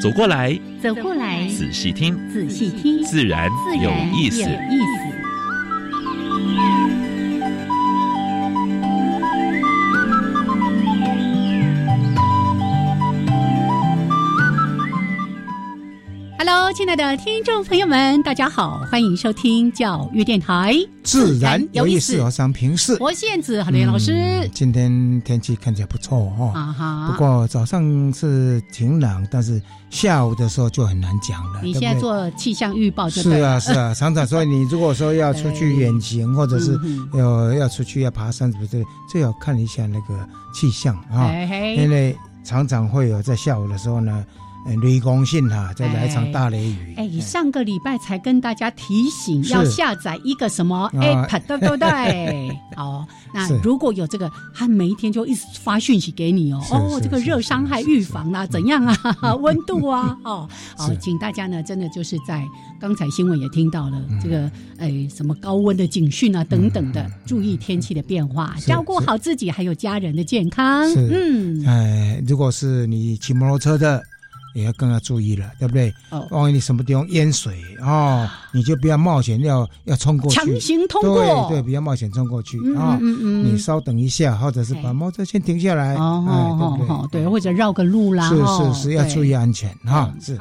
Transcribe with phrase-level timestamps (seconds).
[0.00, 3.50] 走过来，走过来，仔细听，仔细听，自然
[3.82, 4.48] 有意思。
[16.74, 22.20] 亲爱的听众朋友们，大家好，欢迎收听教育电台，自然有意思。
[22.20, 24.48] 我想平视，我燕子何林老师。
[24.52, 27.08] 今天天气看起来不错哦，啊哈。
[27.10, 29.60] 不过早上是挺冷，但是
[29.90, 31.60] 下午的时候就很难讲了。
[31.62, 36.78] 你现在做气象预报是啊是啊，常常说你如果说要出去 远行，或者是
[37.14, 41.30] 要要出去要爬山什么的，最好看一下那个气象啊，
[41.76, 44.24] 因为常常会有在下午的时候呢。
[44.82, 46.94] 雷公信哈，再来一场大雷雨。
[46.96, 52.50] 哎，上个礼拜才跟大家提醒要下载一个什么 app，对不对？
[52.76, 56.62] 好，那如果有这个，他每一天就一直发讯息给你哦。
[56.70, 59.34] 哦，这个热伤害预防啊，怎样啊？
[59.36, 62.46] 温度啊，哦，好，请大家呢，真的就是在
[62.80, 70.82] 刚才新闻也听到了这个，哎，什么高温的警讯啊，等等的，注意天气的变化，照顾好自己还有家人的健康。
[70.94, 74.02] 嗯，哎，如果是你骑摩托车的。
[74.54, 75.92] 也要更要注意了，对不对？
[76.10, 82.98] 哦，万一你什么地方淹水哦，你就不要冒险要要冲过去，强行通过，对对，不要冒险冲过去啊！
[83.00, 86.24] 嗯嗯你稍等一下，或者是把摩托车先停下来，哦
[86.88, 90.12] 哦对，或者绕个路啦，是是是，要注意安全哈。
[90.20, 90.40] 是是，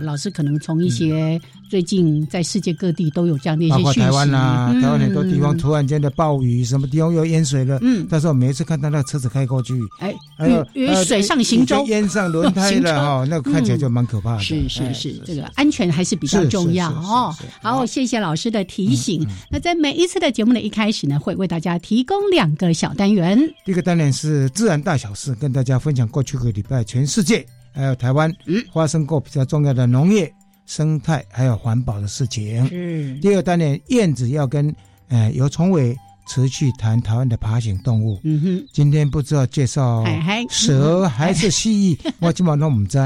[0.00, 7.78] 老师可能从一些最近在世界各地都有这样的一些讯息，台湾啦，台湾很多地方突然间的暴雨，什么地方又淹水了？
[7.82, 10.64] 嗯，但是我每一次看到那车子开过去，哎，还有
[11.04, 13.41] 水上行舟，淹上轮胎了 哈，那。
[13.42, 17.34] 看起来就蛮可怕的，是是是，这个安全还是比较重要哦。
[17.60, 19.26] 好，谢谢老师的提醒。
[19.50, 23.38] 那在每一次的节目的一开始呢，会为大家提供两个小单元。
[23.64, 28.32] 第一个单元是自然大小事，跟大家分享过去个礼拜全世界还有台湾
[28.72, 30.32] 发生过比较重要的农业、
[30.66, 32.68] 生态还有环保的事情。
[32.70, 33.20] 嗯。
[33.20, 34.74] 第二单元燕子要跟
[35.08, 35.96] 呃尤崇伟。
[36.26, 38.18] 持续谈台湾的爬行动物。
[38.24, 40.04] 嗯哼，今天不知道介绍
[40.48, 42.98] 蛇还是蜥蜴，我基本上不知。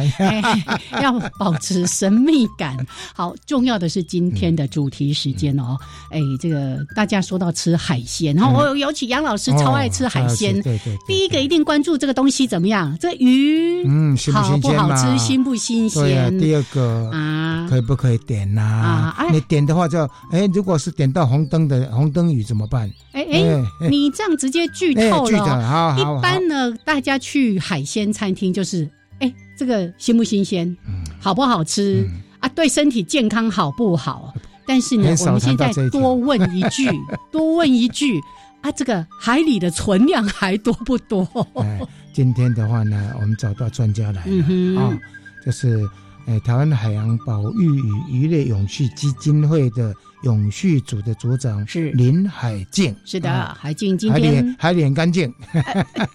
[1.03, 2.77] 要保持神秘感。
[3.15, 5.77] 好，重要的是今天的主题时间哦。
[6.11, 10.55] 哎，这个大家说到吃海鲜，然后我尤其杨老师超爱吃海鲜。
[10.63, 10.97] 对对。
[11.07, 12.97] 第一个一定关注这个东西怎么样？
[13.01, 16.39] 这鱼嗯好不好吃，新不新鲜？
[16.39, 18.61] 第二个啊，可以不可以点呐？
[19.17, 19.99] 啊，你点的话就
[20.31, 22.91] 哎，如果是点到红灯的红灯鱼怎么办？
[23.17, 25.97] 哎哎，你这样直接剧透了。
[25.99, 28.87] 一般呢，大家去海鲜餐厅就是，
[29.21, 30.77] 哎，这个新不新鲜，
[31.19, 32.07] 好不好吃
[32.41, 32.49] 啊？
[32.51, 34.35] 对身体健康好不好？
[34.67, 36.91] 但是呢，我们现在多问一句，
[37.33, 38.21] 多问一句
[38.61, 41.27] 啊，这个海里的存量还多不多？
[42.13, 44.99] 今天的话呢，我们找到专家来了啊，
[45.43, 45.89] 就是。
[46.27, 49.95] 哎，台湾海洋保育与渔猎永续基金会的
[50.25, 52.93] 永续组的组长是林海静。
[53.05, 55.33] 是的，海静今天海脸干净，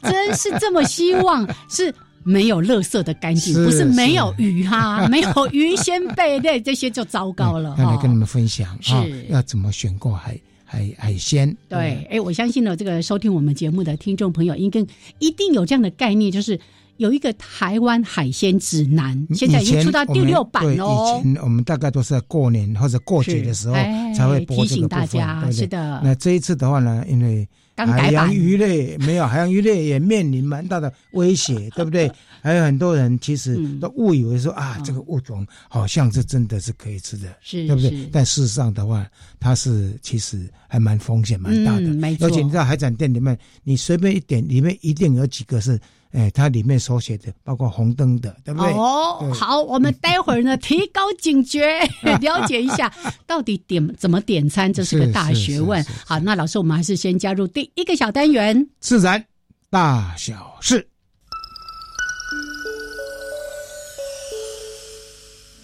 [0.03, 7.73] 真是这么希望是没有垃圾的干净，不是没有鱼哈，没有鱼鲜贝类这些就糟糕了。
[7.77, 8.93] 来跟你们分享是
[9.29, 11.55] 要怎么选购海海海鲜。
[11.69, 14.85] 对，哎，我相信呢，这个收听我们节目的听众朋友，应该
[15.19, 16.59] 一定有这样的概念，就是。
[16.97, 21.19] 有一个台湾海鲜指南，现在已经出到第六版喽。
[21.19, 23.73] 以前我们大概都是在过年或者过节的时候
[24.15, 25.99] 才会提醒大家，是的。
[26.03, 32.11] 那这一次的话呢，因为海洋鱼类没有海洋鱼类也面临蛮大的威胁， 对不对？
[32.43, 38.07] 还有很多人其实都误以为说啊，这个物种好像是真的是可以吃的，是，对不对？
[38.11, 39.07] 但事实上的话，
[39.39, 41.87] 它是其实还蛮风险蛮大的。
[41.87, 42.27] 没错。
[42.27, 45.79] 而且你知道海产店里面，你随便一点，里面一定有几个是。
[46.13, 48.71] 哎，它里面所写的包括红灯的，对不对？
[48.73, 51.79] 哦，好，我们待会儿呢提高警觉，
[52.19, 52.91] 了解一下
[53.25, 55.81] 到底点怎么点餐，这是个大学问。
[56.05, 59.25] 好，那老师，我们还是先加入第一个小单元——自然
[59.69, 60.85] 大小事。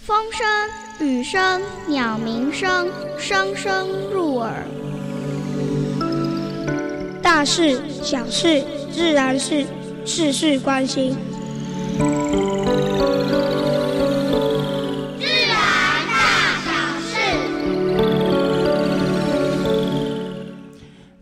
[0.06, 2.90] 风声、雨声、鸟鸣声，
[3.20, 4.66] 声声入耳。
[7.22, 8.64] 大事、小事、
[8.94, 9.68] 自然是。
[10.08, 11.14] 事事关心。
[15.20, 16.72] 自然大小
[17.02, 17.12] 事，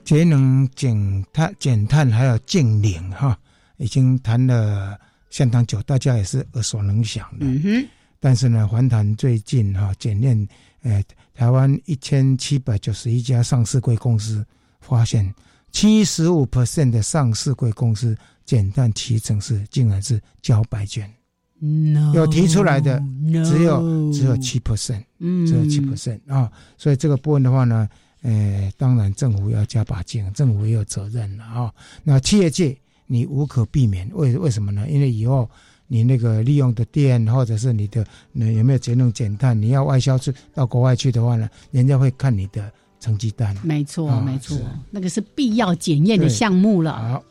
[0.03, 3.35] 节能减碳、减碳还有净零哈，
[3.77, 4.95] 已经谈了
[5.31, 7.45] 相当久，大家也是耳熟能详的。
[7.47, 7.87] 嗯哼。
[8.19, 10.47] 但是呢，环团最近哈检验，
[10.83, 11.03] 呃，
[11.33, 14.45] 台湾一千七百九十一家上市贵公司，
[14.79, 15.33] 发现
[15.71, 18.15] 七十五 percent 的上市贵公司
[18.45, 21.11] 减碳提成是竟然是交白卷
[21.59, 23.01] ，no, 有提出来的
[23.43, 27.89] 只有只有七 percent，只有七 percent 啊，所以这个部分的话呢，
[28.21, 31.73] 呃，当然政府要加把劲，政府也有责任了啊。
[32.03, 32.77] 那企业界
[33.07, 34.87] 你无可避免，为为什么呢？
[34.89, 35.49] 因为以后。
[35.87, 39.55] 你那个利用的电，或者是你的那有没有节能减碳？
[39.61, 43.55] 你要外销去到国外去的话呢，人家会看你的成绩单。
[43.63, 44.57] 没错，没错，
[44.89, 46.91] 那个是必要检验的项目了。
[46.91, 47.23] 好，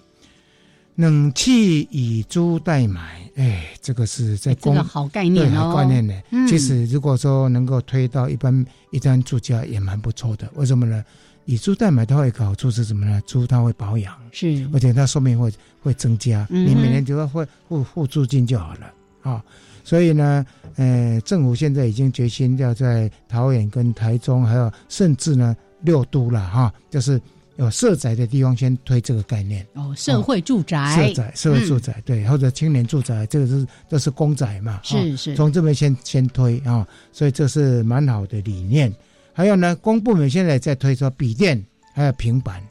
[0.97, 6.15] 冷气以租代买，哎，这个是在这个好概念哦，概念呢。
[6.49, 10.49] 其实如果说能够推到一般一般住家也蛮不错的。
[10.55, 11.05] 为什么呢？
[11.47, 13.21] 以租代买，它会一个好处是什么呢？
[13.27, 15.53] 租它会保养，是，而且它寿命会
[15.83, 16.47] 会增加。
[16.49, 18.93] 你每年只要付付付租金就好了
[19.23, 19.45] 啊。
[19.83, 20.47] 所以呢，
[20.77, 27.21] 呃，政府现在已经决心要在桃园跟台中，还有甚至呢六都了哈，就是
[27.57, 29.67] 有社宅的地方先推这个概念。
[29.75, 34.81] 哦，社会住宅，社宅，社会住宅，对，或者青年住宅，这个是这是公宅嘛。
[34.83, 38.93] 是是，从这边先先推啊，所以这是蛮好的理念。
[39.33, 42.63] 还有呢，公部门现在在推说笔电还有平板，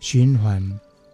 [0.00, 0.62] 循环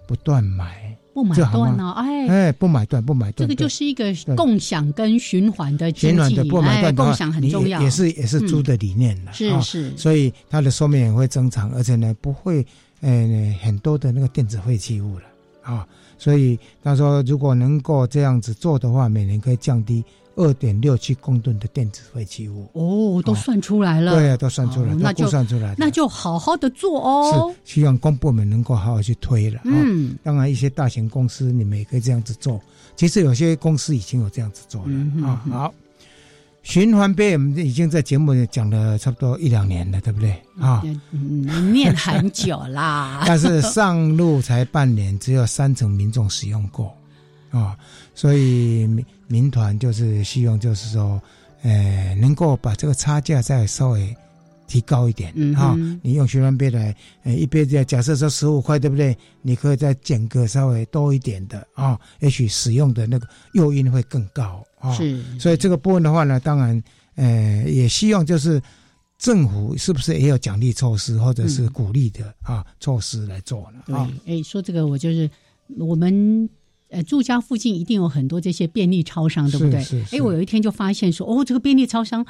[0.06, 1.92] 不断买，不买断呢？
[1.96, 9.32] 哎哎，不买断，不买断，这个就是一个共享跟循环的循环的不买断共享很重要，也是也是租的理念了。
[9.32, 12.66] 是是，所以它的寿命也会增长，而且呢不会
[13.00, 15.24] 呃很多的那个电子废弃物了
[15.62, 15.86] 啊。
[16.18, 20.04] 所以他说，如果能够这样子做的话，每年可以降低。
[20.40, 24.14] 二点六七公吨的电子废弃物哦，都算出来了。
[24.14, 27.52] 对啊，都算出来，那就算出来，那就好好的做哦。
[27.64, 29.60] 是，希望公部门能够好好去推了。
[29.64, 32.60] 嗯，当然一些大型公司你们也可以这样子做。
[32.94, 35.42] 其实有些公司已经有这样子做了啊。
[35.50, 35.74] 好，
[36.68, 40.30] 循环杯我们已经在节目里讲了差不多一两年了，对不对
[40.60, 40.82] 啊？
[41.72, 43.24] 念很久啦。
[43.26, 46.94] 但是上路才半年，只有三成民众使用过
[47.50, 47.74] 啊，
[48.14, 48.86] 所以。
[48.86, 51.20] 民民团就是希望，就是说，
[51.62, 54.14] 呃，能够把这个差价再稍微
[54.66, 55.74] 提高一点啊。
[56.02, 56.94] 你用循环杯来，
[57.24, 59.16] 呃，一杯要假设说十五块，对不对？
[59.40, 64.92] 你可以再减个稍微多一点的啊，也许使用的那个诱因会更高啊。
[64.94, 66.82] 是，所以这个部分的话呢，当然，
[67.16, 68.60] 呃，也希望就是
[69.18, 73.96] 政府是不是也有奖励措施或者是鼓励的啊措施来做呢？
[73.96, 75.30] 啊，哎，说这个我就是
[75.78, 76.48] 我们。
[76.90, 79.84] 呃，住家附近一定有很多这些便利超商，对不对？
[80.10, 82.24] 哎，我有一天就发现说，哦，这个便利超商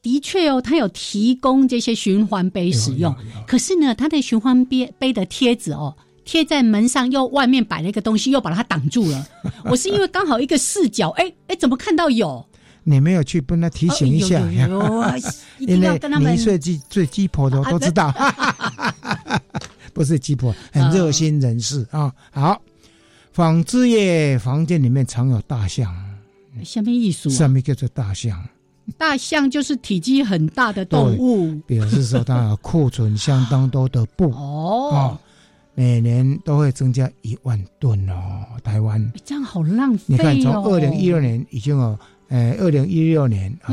[0.00, 3.12] 的确哦，它有提供这些循环杯使用。
[3.48, 5.96] 可是呢，它的循环杯杯的贴纸哦，
[6.26, 9.26] 贴在门上，又外面摆了一个东西，又把它挡住了。
[9.64, 12.44] 我是因为刚好一个视角，哎哎，怎么看到有？
[12.84, 14.40] 你没有去跟他提醒一下？
[15.58, 18.12] 因为你最鸡最鸡婆的都知道，
[19.94, 22.12] 不是鸡婆，很热心人士啊。
[22.30, 22.60] 好。
[23.32, 25.94] 纺织业房间里面藏有大象，
[26.64, 28.42] 下面艺术，上面叫做大象。
[28.96, 35.18] 大象就是体积很大的动物，表示说它库存相当多的布哦，
[35.76, 38.44] 每年都会增加一万吨哦。
[38.64, 40.06] 台湾这样好浪费哦。
[40.08, 41.96] 你看，从二零一六年已经有，
[42.28, 43.72] 呃，二零一六年啊，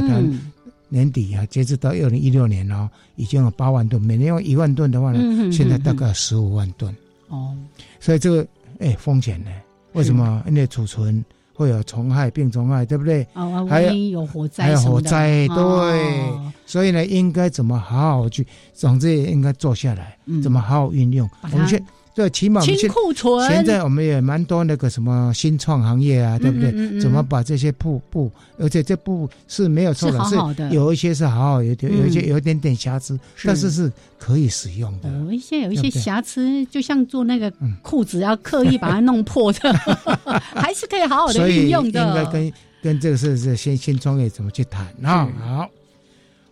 [0.89, 6.95] 年底啊，截止到二零一六年哦，已经有八万吨，每年用一万吨的话呢，现在大概十五万吨
[7.29, 7.57] 哦，
[7.99, 8.45] 所以这个。
[8.79, 9.51] 哎，风险呢？
[9.93, 10.43] 为什么？
[10.47, 13.25] 因为储存会有虫害、病虫害，对不对？
[13.33, 16.53] 哦，还有火灾，还有火灾，对。
[16.65, 18.45] 所以呢，应该怎么好好去？
[18.73, 21.29] 总之也，应该做下来，怎么好好运用？
[21.51, 21.81] 我们去。
[22.15, 23.49] 对，起码清库存。
[23.49, 27.01] 现在我们也蛮多那个什么新创行业啊，对不对？
[27.01, 35.09] 怎么把这些布布，而且这布是没有错的，是有一些是好好，有点有一些有一点点瑕疵，但是是可以使用的。
[35.11, 37.51] 有一些有一些瑕疵，就像做那个
[37.81, 39.73] 裤子要刻意把它弄破的，
[40.53, 42.07] 还是可以好好的运用的。
[42.07, 42.53] 应该跟
[42.83, 45.27] 跟这个是是新新创业怎么去谈啊？
[45.39, 45.69] 好，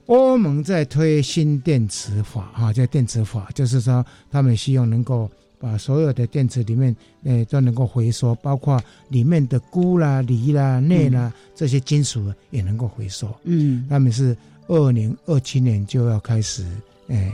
[0.07, 5.29] 欧盟在推新电池法啊，这电池法，就是说他们希望能够。
[5.61, 13.33] 把所有的电池里面，诶，都能够回收，包括里面的钴啦、锂啦、镍啦这些金属也能够回收。
[13.43, 14.35] 嗯，他们是
[14.67, 16.65] 二零二七年就要开始，
[17.09, 17.31] 诶，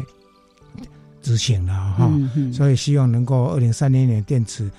[1.21, 2.11] 执行了哈，
[2.51, 4.69] 所以希望能够二零三零年电池，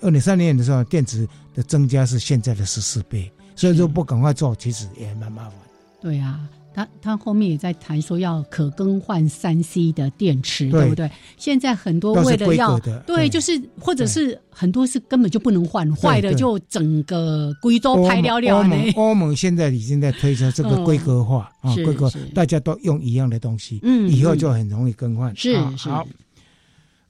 [0.00, 5.52] 二零三零年的时候电池的增加是现在的十四倍，所以说不赶快做，其实也蛮麻烦。
[6.00, 6.40] 对呀。
[6.76, 11.10] 他他后面也在谈说要可更换三 C 的电池，对不对？
[11.38, 18.58] 现在很多为了要对，就是或者是很多是根本就不能换，坏了就整个贵州拍了了。
[18.58, 25.34] 欧盟欧盟现在已经在推出这个规格化啊，规格大家都用一样的东西，嗯，以后就很容易更换。
[25.34, 26.06] 是好。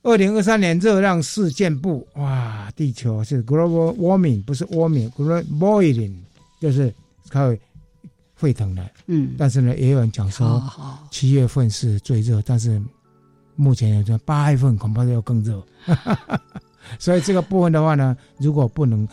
[0.04, 6.14] 二零二三年热浪事件部，哇，地球是 global warming，不是 warming，global boiling，
[6.60, 6.94] 就是
[7.28, 7.52] 靠。
[8.36, 10.62] 沸腾的，嗯，但是呢，也有人讲说，
[11.10, 12.80] 七月份是最热，但是
[13.54, 15.60] 目前有说八月份恐怕要更热，
[17.00, 19.08] 所以这个部分的话呢，如果不能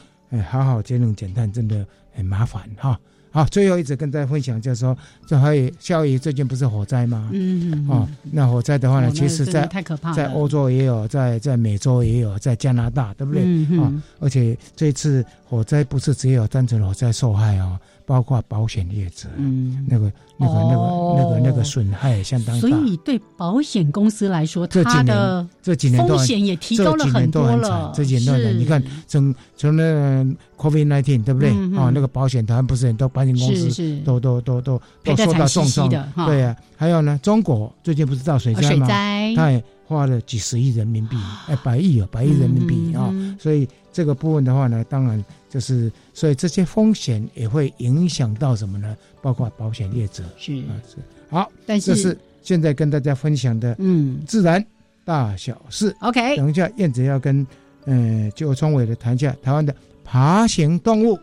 [0.50, 3.00] 好好节能减碳，真的很麻烦哈。
[3.32, 7.32] 好，最后一直跟大家分享，就是说，这还有夏雨最近不是火灾吗？
[7.34, 9.68] 嗯，哦，那火灾的话呢，其实在
[10.16, 13.42] 在欧洲也有，在在美洲也有，在加拿大，对不对？
[13.80, 17.80] 啊，而且这次火灾不是只有单纯火灾受害哦。
[18.06, 22.60] 包括保险业者，嗯，那个、那个、那个、那个、那个损害相当大。
[22.60, 27.92] 所以对保险公司来说，这几年这几年风险也提高了很多了。
[27.96, 30.24] 这几年都很你看，从从那
[30.58, 31.50] COVID nineteen 对不对？
[31.78, 36.08] 啊，那个保险台湾不是很多保险公司都都都都都受到重伤的。
[36.26, 38.68] 对啊，还有呢，中国最近不是造水灾吗？
[38.68, 41.16] 水灾，它也花了几十亿人民币，
[41.48, 43.14] 哎，百亿啊，百亿人民币啊。
[43.40, 45.24] 所以这个部分的话呢，当然。
[45.54, 48.98] 就是，所以这些风险也会影响到什么呢？
[49.22, 50.98] 包括保险业者是啊是
[51.30, 54.66] 好，但是这是现在跟大家分享的嗯自然
[55.06, 55.96] 大小事。
[56.00, 57.46] OK，等一下燕子要跟
[57.86, 61.20] 嗯就聪伟的谈一下台湾的爬行动物。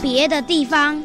[0.00, 1.04] 别的地方。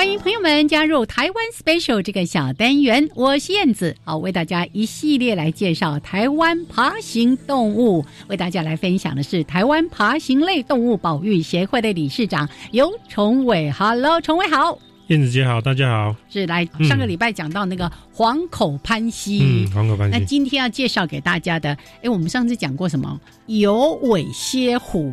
[0.00, 8.02] 欢迎朋友们加入台湾 special 这个小单元，我是燕子，好为大家一系列来介绍台湾爬行动物。
[8.26, 13.70] 为大家来分享的是台湾爬行类动物保育协会的理事长尤崇伟。
[13.72, 14.78] Hello，崇伟好，
[15.10, 16.14] 燕子姐好，大家好。
[16.28, 20.16] 是来上个礼拜讲到那个黄口潘溪，嗯，黄口潘溪。
[20.16, 23.20] 那今天要介绍给大家的，哎，我们上次讲过什么？
[23.46, 25.12] 有尾蝎虎。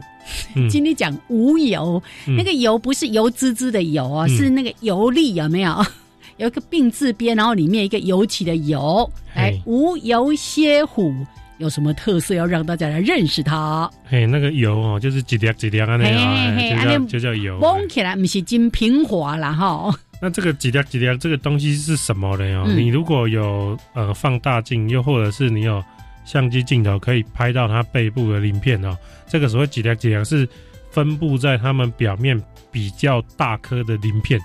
[0.70, 5.84] 今天讲无油，那个油不是油滋滋的油啊，是那个油粒有没有？
[6.38, 9.10] 有一个病字边，然后里面一个油起的油。
[9.34, 11.12] 哎，无油蝎虎
[11.58, 12.36] 有什么特色？
[12.36, 13.90] 要让大家来认识它。
[14.06, 17.60] 嘿，那个油哦，就是几粒几粒啊，那个就叫就叫油。
[17.60, 19.94] 摸起来不是金平滑了哈。
[20.22, 22.44] 那这个几粒几粒这个东西是什么呢？
[22.62, 25.84] 哦，你如果有呃放大镜，又或者是你有。
[26.28, 28.98] 相机镜头可以拍到它背部的鳞片哦，
[29.30, 30.46] 这个所谓几条几条是
[30.92, 32.38] 分布在它们表面
[32.70, 34.38] 比较大颗的鳞片。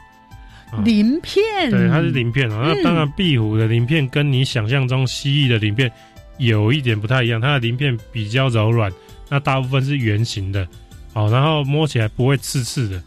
[0.84, 1.42] 鳞片，
[1.72, 2.62] 对，它是鳞片哦。
[2.64, 5.90] 那当然，壁虎的鳞片跟你想象中蜥蜴的鳞片
[6.46, 8.92] 有一点不太一样，它的鳞片比较柔软，
[9.28, 10.66] 那大部分是圆形的，
[11.12, 13.02] 好，然后摸起来不会刺刺的。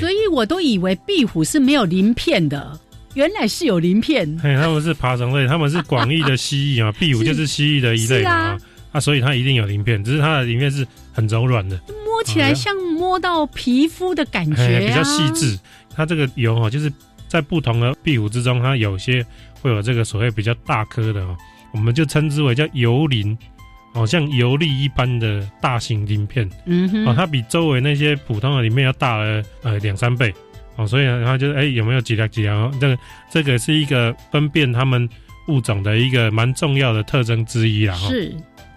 [0.00, 2.78] 所以我都以为壁虎是没有鳞片的。
[3.14, 8.58] 原来是有鳞片，嘿，他们是爬虫类，他们是广义的蜥蜴啊， 壁虎就是蜥蜴的一类啊，
[8.92, 15.58] 啊，所以它一定有鳞片，只是它的鳞片是很柔软的，摸起来像摸到皮肤的感觉，比较细致。
[15.94, 16.92] 它这个油哦，就是
[17.26, 19.24] 在不同的壁虎之中，它有些
[19.62, 21.34] 会有这个所谓比较大颗的哦，
[21.76, 23.36] 我们就称之为叫油鳞，
[23.92, 30.34] 哦，像油粒一般的大型鳞片，嗯哼，哦，它比周围那些普通的鳞片要大了呃两三倍。
[30.76, 32.70] 哦，所以然后就是哎，有没有几条几条？
[32.78, 32.98] 这个
[33.30, 35.08] 这个是一个分辨它们
[35.48, 37.94] 物种的一个蛮重要的特征之一啦。
[37.94, 38.34] 是。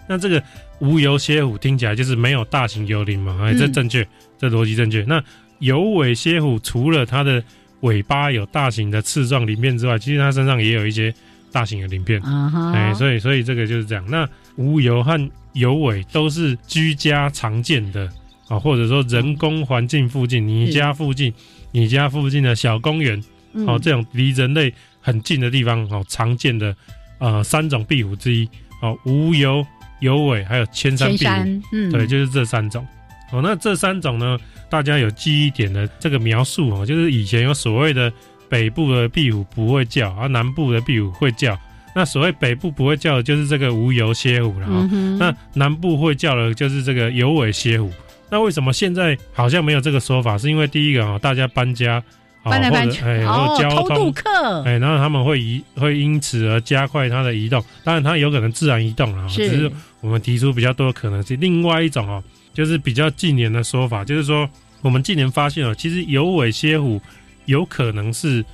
[0.08, 0.42] 那这个
[0.78, 3.38] 无油蝎虎听起来就是没有大型油鳞嘛？
[3.42, 4.06] 哎，这正确，
[4.38, 5.04] 这逻辑正确。
[5.06, 5.22] 那
[5.58, 7.44] 有尾蝎虎除了它的
[7.80, 11.14] 尾巴有大型的刺状鳞片之外，其实它身上也有一些
[11.52, 12.20] 大型的鳞片。
[12.22, 14.04] 啊哎，所以所以这个就是这样。
[14.08, 18.08] 那无油和油尾都是居家常见的
[18.48, 21.32] 啊，或者说人工环境附近，你家附近。
[21.72, 23.22] 你家附近的小公园，
[23.64, 26.74] 哦，这种离人类很近的地方，哦，常见的
[27.20, 28.44] 呃三种壁虎之一，
[28.82, 29.64] 哦，无油、
[30.00, 31.32] 有尾，还有千山壁虎，
[31.72, 32.84] 嗯，对，就是这三种。
[33.30, 34.36] 哦，那这三种呢，
[34.68, 38.12] 大家有记忆点的这个描述哦，就是以前有所谓的
[38.50, 41.56] 北部的壁虎不会叫，而南部的壁虎会叫，
[41.94, 44.90] 那所谓北部不会叫的就是这个无油蝎虎了哈。
[45.18, 47.90] 那南部会叫的就是这个有尾蝎虎。
[48.28, 50.36] 那为什么现在好像没有这个说法？
[50.36, 52.00] 是因为第一个啊，大家搬家，
[52.44, 57.60] 搬来搬去，哎，哦，交通客，哎，然后他们会移，会因此而加快它的移动。
[57.82, 61.36] 当然，它有可能自然移动啊，只是我们提出比较多的可能性。
[61.40, 62.22] 另外一种哦，
[62.54, 64.48] 就是比较近年的说法，就是说
[64.80, 67.02] 我们近年发现哦，其实有尾蝎虎
[67.50, 68.44] 有可能是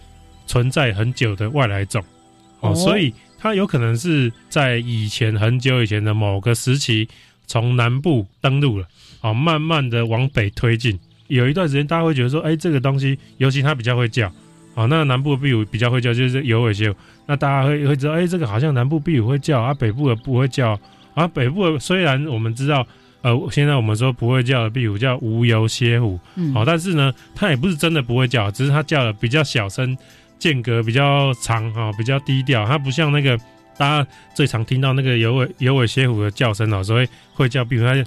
[0.46, 2.02] 存在很久的外来种
[2.60, 7.06] 哦，所以它有可能是在以前很久以前的某个时期
[7.46, 8.86] 从南部登陆了。
[9.20, 10.98] 哦，慢慢的往北推进。
[11.26, 14.32] 有一段时间，大家会觉得说，哎，这个东西，尤其它比较会叫。
[14.74, 16.94] 哦，那南部的壁虎比较会叫，就是有尾蝎。
[17.26, 20.78] 那大家会会知道，哎，这个好像南部壁虎会叫，啊，北部的不会叫。
[21.14, 22.86] 啊，北部的虽然我们知道，
[23.26, 26.16] 呃，现在我们说不会叫的壁虎叫无油蝎虎。
[26.36, 26.54] 嗯。
[26.54, 29.98] 好，但是呢，它也不是真的不会叫，只是它叫的比较小声，
[30.38, 32.64] 间隔比较长，哈，比较低调。
[32.64, 33.36] 它不像那个
[33.76, 38.04] 大家最常听到那个有尾有尾蝎虎的叫声哦，所以会叫壁虎，它就。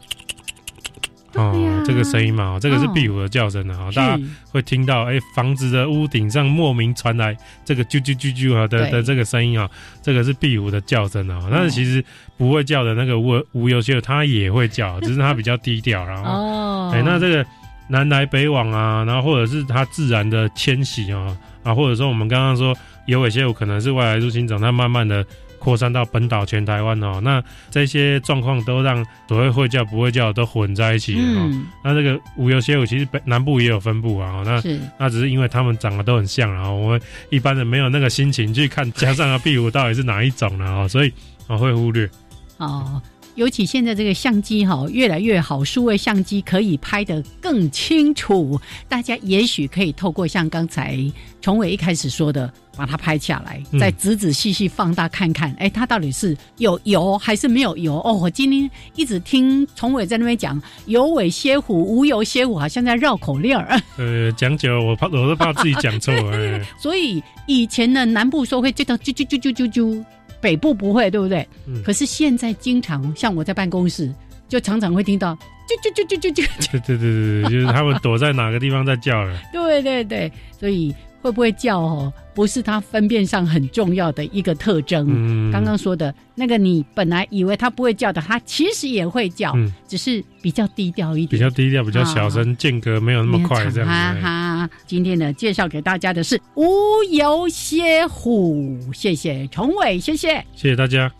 [1.36, 9.69] 哦，这个声音嘛，这个是壁虎的叫声的哈，大家会听到，哎，房子的屋顶上莫名传来这个啾啾啾啾啊的的这个声音啊，
[10.01, 11.48] 这个是壁虎的叫声啊。
[11.51, 12.03] 但是其实
[12.36, 17.45] 不会叫的那个无无忧蝎，它也会叫， 只是它比较低调，然后，哎，那这个
[17.89, 25.24] 南来北往啊，然后或者是它自然的迁徙啊，啊，或者说我们刚刚说有尾蝎有可能是外来入侵者，它慢慢的。
[25.59, 31.63] 扩散到本岛全台湾哦，那这些状况都让所谓会叫不会叫都混在一起了哦。
[31.83, 34.63] 那这个无油蝎虎其实北南部也有分布啊，那
[34.97, 41.13] 那只是因为它们长得都很像，然后我们一般人没有那个心情去看加上的壁虎到底是哪一种了哦，所以
[41.47, 42.09] 啊会忽略
[42.57, 43.01] 哦。
[43.35, 48.59] 尤其现在这个相机哈越来越好，数位相机可以拍得更清楚。
[48.89, 50.99] 大家也许可以透过像刚才
[51.39, 58.00] 崇伟一开始说的，把它拍下来，再仔仔细细放大看看，哎，它到底是有油还是没有油？
[58.05, 63.79] 哦，我今天一直听崇伟在那边讲有尾蝎虎、无油蝎虎，好像在绕口令儿。
[64.00, 66.13] 呃，讲久我怕我都怕自己讲错。
[66.79, 70.05] 所以以前的南部说会叫到啾啾啾啾啾啾。
[70.42, 71.46] 北部不会，对不对？
[71.68, 71.83] 嗯。
[71.83, 74.09] 可是现在经常像我在办公室，
[74.48, 75.35] 就常常会听到
[75.68, 76.48] 啾啾啾啾啾啾。
[76.72, 79.37] 对对对对对，就是他们躲在哪个地方在叫了。
[79.51, 82.14] 对对对，所以会不会叫哦？
[82.34, 85.08] 不是它分辨上很重要的一个特征。
[85.10, 85.51] 嗯。
[85.51, 89.53] 刚刚说的那个，你本来以为它不会叫的，它其实也会叫，
[89.88, 91.32] 只是比较低调一点。
[91.32, 93.90] 比较低调，比较小声，间隔没有那么快，这样。
[93.90, 101.12] 哈哈，今天呢，介绍给大家的是无油蝎虎，谢谢崇伟，谢谢，谢谢大家。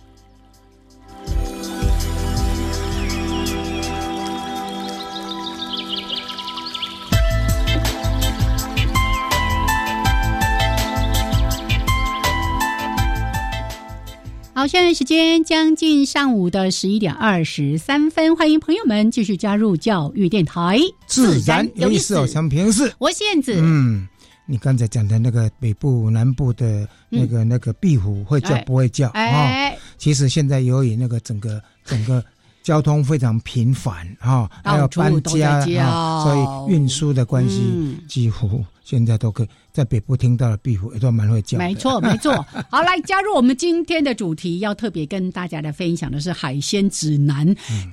[14.60, 24.06] 好，现在时间将近上午的十一点二十三分，欢迎朋友们继续加入教育电台，自然有意思哦，想平时我燕子，嗯，
[24.46, 29.72] 你刚才讲的那个北部、南部的那个那个壁虎会叫不会叫啊？
[29.98, 32.22] 其实现在由于那个整个整个
[32.70, 38.64] 交通非常频繁哈，还有搬家啊，所以运输的关系几乎。
[38.84, 41.58] 现在都可以在北部听到的壁虎也都蛮会叫。
[41.58, 42.32] 没错，没错。
[42.70, 47.48] 好，来加入我们今天的主题，要特别跟大家来分享的是《海鲜指南》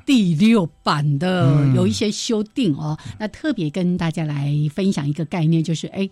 [0.04, 2.98] 第六版的有一些修订哦。
[3.18, 6.06] 那特别跟大家来分享一个概念，就是哎，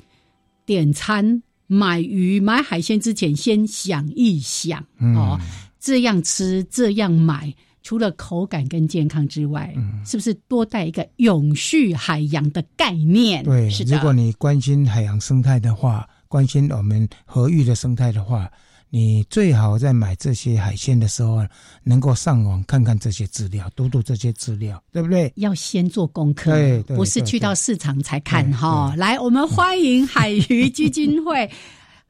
[0.64, 4.82] 点餐买鱼买海鲜之前，先想一想
[5.14, 5.38] 哦，
[5.78, 7.54] 这样吃这样买。
[7.84, 9.72] 除了口感跟健康之外，
[10.06, 13.44] 是不是多带一个永续海洋的概念？
[13.44, 18.50] 对，如果你关心海洋生态的话，关心我们河域的生态的话，
[18.88, 21.46] 你最好在买这些海鲜的时候，
[21.82, 25.30] 能够上网看看这些资料，读读这些资料，对不对？
[25.36, 28.94] 要先做功课，对，不是去到市场才看哈。
[28.96, 31.50] 来，我们欢迎海鱼基金会。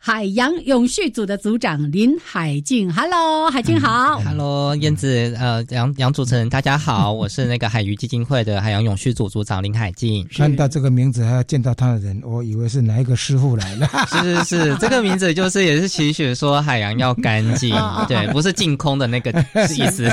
[0.06, 10.22] 海洋永续组的组长林海静，Hello，海静好，Hello，燕子，呃，杨杨主持人，大家好， 我是那个海鱼基金会的海洋永续组组长林海静。
[10.36, 13.88] 看到这个名字还要见到他的人，我以为是哪一个师傅来了。
[14.12, 17.74] 是是是，这个名字就是也是期许说海洋要干净，
[18.06, 19.30] 对，不是净空的那个
[19.74, 20.06] 意思。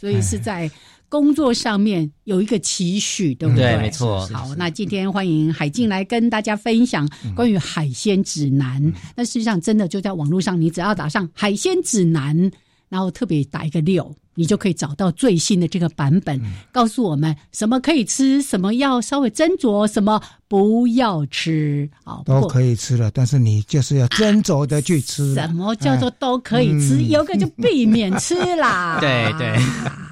[0.00, 0.70] 所以是在。
[1.12, 3.76] 工作上面有一个期许，对不对？
[3.76, 4.26] 没错。
[4.28, 8.90] 好，那今天欢迎海静来跟大家分享关于海鲜指南。
[9.14, 12.50] 那实际上真的就在网络上，你只要打上海鲜指南，
[12.88, 16.40] 然后特别打一个六，你就可以找到最新的这个版本，
[16.72, 25.34] 告诉我们什么可以吃，什么要稍微斟酌，什么不要吃，啊，都可以吃了，但是你就是要斟酌的去吃。
[25.34, 27.02] 什么叫做都可以吃？
[27.04, 28.98] 有个就避免吃啦。
[29.00, 29.56] 对 对。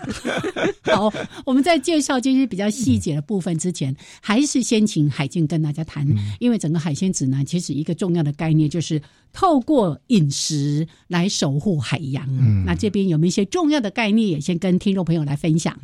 [0.94, 1.12] 好，
[1.44, 6.06] 我们在介绍这些比较细节的部分之前，还是先请海静跟大家谈，
[6.40, 9.00] 因为整个海鲜指南其实一个重要的概念就是
[9.32, 12.26] 透过饮食来守护海洋。
[12.64, 15.76] 那这边有没有一些重要的概念，也先跟听众朋友来分享？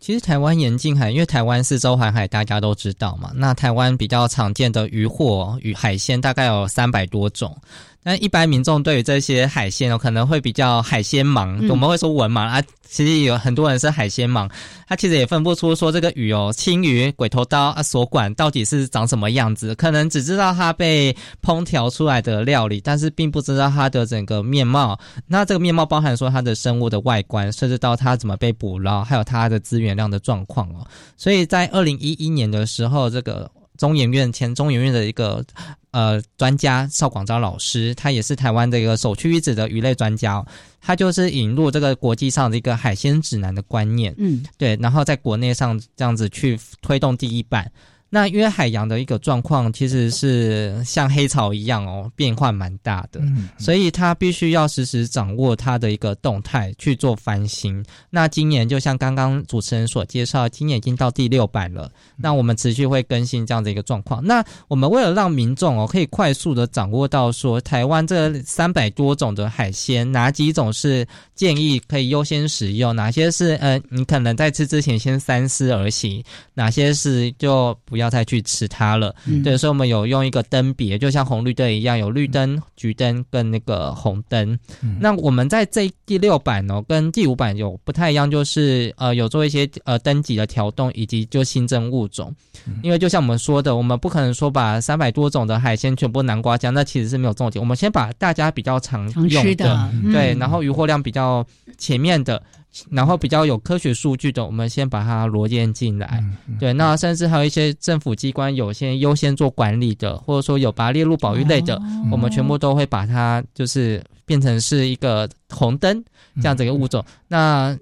[0.00, 3.30] 其实台湾严禁海，因为台湾四周环海，大家都知道嘛。
[3.34, 7.56] 那台湾比较常见的渔获与海鲜大概有三百多种。
[8.04, 12.62] 那一般民众对于这些海鲜哦，可能会比较海鲜盲，我们会说文盲啊。
[12.88, 14.50] 其实有很多人是海鲜盲，
[14.86, 24.98] 他其实也分不出说这个鱼哦，青鱼、鬼头刀啊、锁管到底是长什么样子，可能只知道它被烹调出来的料理，但是并不知道它的整个面貌。
[25.26, 30.86] 那这个面貌包含说它的生物的外观，甚至到它怎么被捕捞，还有它的资源量的状况哦。
[31.16, 33.50] 所以在二零一一年的时候，这个。
[33.76, 35.44] 中研院前中研院的一个
[35.90, 40.44] 呃专家邵广昭老师，他也是台湾的一个首屈一指的鱼类专家，
[40.80, 47.70] 他就是引入这个国际上的一个海鲜指南的观念，嗯，对，然后在国内上这样子去推动第一版。
[48.14, 53.22] 那因为海洋的一个状况其实是像黑潮一样哦，变化蛮大的，
[53.58, 57.82] 所以它必须要实时掌握它的一个动态去做翻新。
[58.10, 61.90] 那今年就像刚刚主持人所介绍，今年已经到第六版了。
[62.14, 64.22] 那我们持续会更新这样的一个状况。
[64.22, 76.22] 那我们为了让民众哦可以快速的掌握到说台湾这三百多种的海鲜，哪几种是建议可以优先使用，哪些是呃你可能在吃之前先三思而行，
[76.52, 78.01] 哪些是就不要。
[78.02, 84.58] 要再去吃它了，对，所以我们有用一个灯别，就像红绿灯一样，有绿灯、橘灯跟那个红灯。
[85.00, 92.34] 那我们在这第六版哦，跟第五版有不太一样，就是呃有做一些呃灯级的调动，以及就新增物种。
[92.82, 97.60] 因为就像我们说的，我们不可能说把三百多种的海鲜全部南瓜酱，那其实是没有重点。
[97.60, 101.46] 我们先把大家比较常用的，对，然后渔获量比较
[101.78, 102.42] 前面的。
[102.90, 106.24] 然后比较有科学数据的，我们先把它罗列进来。
[106.58, 111.80] 对，那甚至还有一些政府机关有些优先做管理的，或者说有把它列入保育类的，
[112.10, 116.02] 我们全部都会把它就是变成是一个红灯
[116.36, 117.04] 这样子一个物种。
[117.28, 117.76] 那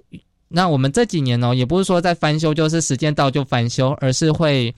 [0.48, 4.74] 那我们这几年呢，也不是说在翻修，就是时间到就翻修，而是会。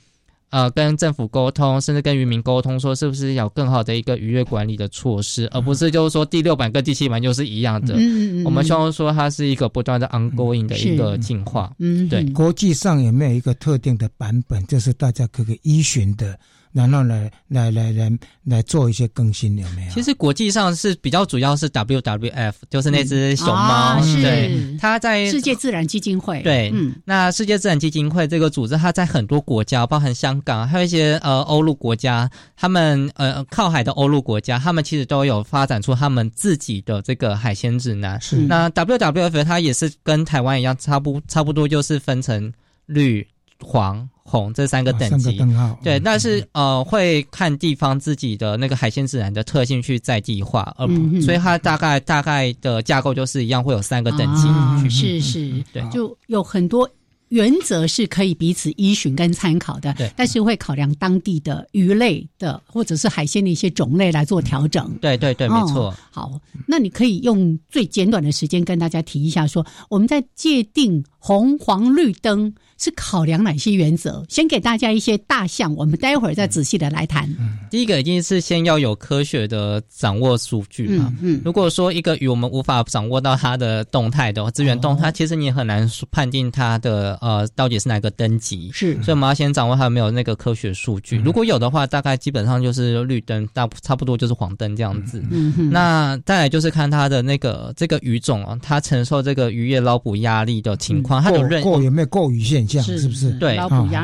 [0.53, 7.95] 呃，跟政府沟通，甚至跟渔民沟通，说是不是有更好的一个渔业管理的措施，而不是就是说第六版跟第七版就是一样的。
[7.95, 11.73] 嗯嗯我们希望说它是一个不断的 ongoing 的一个进化。
[11.79, 12.23] 嗯，对。
[12.33, 16.39] 国际上有没有一个特定的版本，就是大家可以依循的？
[16.73, 18.11] 然后来来来来
[18.45, 19.93] 来做一些更新有没有？
[19.93, 26.41] 其实国际上是比较主要是 WWF，就是那只熊猫，对，它在世界自然基金会。
[26.43, 38.21] 对，嗯，那世界自然基金会这个组织，它在很多国家，包含香港，还有一些呃欧陆国家，他们呃靠海的欧陆国家，他们其实都有发展出他们自己的这个海鲜指南。
[38.21, 42.53] 是，那 WWF 它也是跟台湾一样，差不差不多就是分成
[42.87, 43.27] 绿。
[43.65, 45.39] 黄红这三个等级，
[45.83, 50.87] 对，但是呃，会看地方自己的那个海鲜自然的特性去在地化，呃，
[51.21, 56.89] 所以它大概大概的架构就是一样，会有三个等级，是是，对，就有很多。
[57.29, 64.95] 原则是可以彼此依循跟参考的，对，但是会考量当地的鱼类的或者是海鲜的一些种类来做调整。
[65.01, 65.97] 对对对，没错。
[66.11, 74.25] 好，那你可以用最简短的时间跟大家提一下，说我们在界定红黄绿灯是考量哪些原则？
[74.29, 77.29] 先给大家一些大项，我们待会儿再仔细的来谈。
[77.71, 81.13] 第一个一定是先要有科学的掌握数据嘛。
[81.21, 87.19] 嗯，如果说一个鱼我们无法掌握到它的动态的资源动态，其实你也很难判定它的。
[87.21, 88.71] 呃，到底是哪个等级？
[88.73, 91.19] 是，所以我们要先掌握它有没有那个科学数据。
[91.19, 95.23] 如果有的话，大概基本上就是绿灯，大差不多就是黄灯这样子。
[95.31, 95.71] 嗯哼。
[95.71, 102.83] 那再来就是看它的那个这个鱼种啊，它承受这个渔业捞捕压力的情况，它的韧过有没有过鱼现象？
[102.99, 103.31] 是不是？
[103.33, 103.57] 对。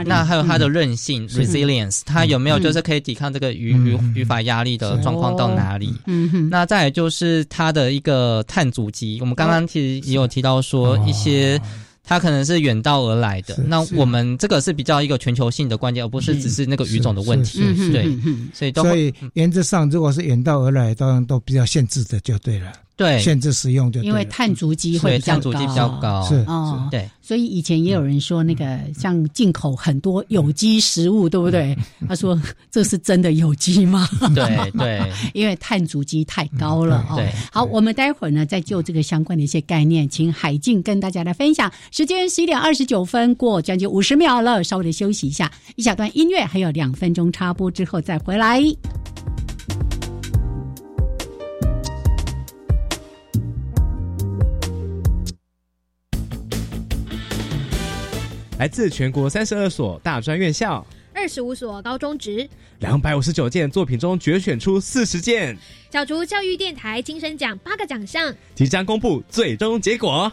[0.04, 5.94] 那还有它的韧性 （resilience），它有没有就是可以抵抗这个语语语法压力的状况到哪里？
[6.06, 6.48] 嗯哼。
[6.50, 11.60] 那再来就是它的一个碳足迹，我们刚刚其实也有提到说一些。
[12.10, 17.58] 它可能是远道而来的，那我们这个是比较一个全球性的关键，而不是只是那个语种的问题。
[17.92, 18.04] 对，
[18.54, 22.72] 所以所以原则上，如果是远道而来，当然都比较限制的，就对了。
[22.98, 23.18] 对。
[23.20, 26.34] 限制使用，就因为碳足迹会比较高，碳足迹比较高，是。
[26.46, 27.08] 哦，对。
[27.22, 31.76] 所以以前也有人说，那个像进口很多有机食物，对不对？
[32.08, 34.08] 他说这是真的有机吗？
[34.34, 37.22] 对对， 因为碳足迹太高了哦。
[37.52, 41.70] 好，我们待会儿呢再就这个相关的一些概念，请海静跟大家来分享。
[41.92, 48.62] 时间十一点二十九分过将近五十秒了，稍微的休息一下，一小段音乐，还有两分钟插播之后再回来。
[58.58, 62.48] 来自全国三十二所大专院校，二十五所高中职，
[62.80, 65.56] 两百五十九件作品中决选出四十件，
[65.88, 70.32] 角逐教育电台金声奖八个奖项，即将公布最终结果。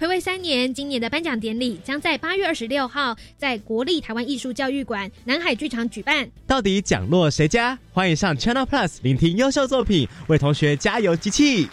[0.00, 6.26] 暌违三年，今年的颁奖典礼将在八月二十六号在国立台湾艺术教育馆南海剧场举办。
[6.46, 7.78] 到底奖落谁家？
[7.92, 11.68] 欢迎上 Channel Plus 聆听优秀作品，为同学加油集气。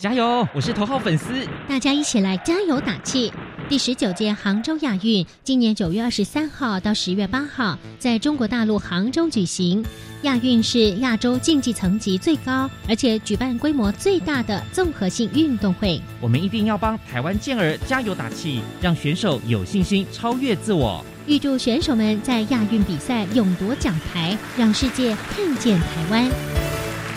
[0.00, 0.48] 加油！
[0.54, 3.30] 我是头号粉丝，大家一起来加油打气。
[3.68, 9.84] 第十九届杭州亚运今年九月二十三号到十月八号在中国大陆杭州举行。
[10.22, 16.00] 亚运是亚洲竞技层级最高，而且举办规模最大的综合性运动会。
[16.18, 21.04] 我们一定要帮台湾健儿加油打气，让选手有信心超越自我。
[21.26, 26.26] 预祝选手们在亚运比赛勇夺奖牌，让世界看见台湾。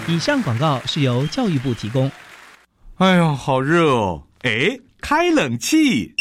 [0.05, 2.11] 以上广告是由教育部提供。
[2.97, 4.21] 哎呦，好热哦！
[4.43, 6.13] 哎，开冷气。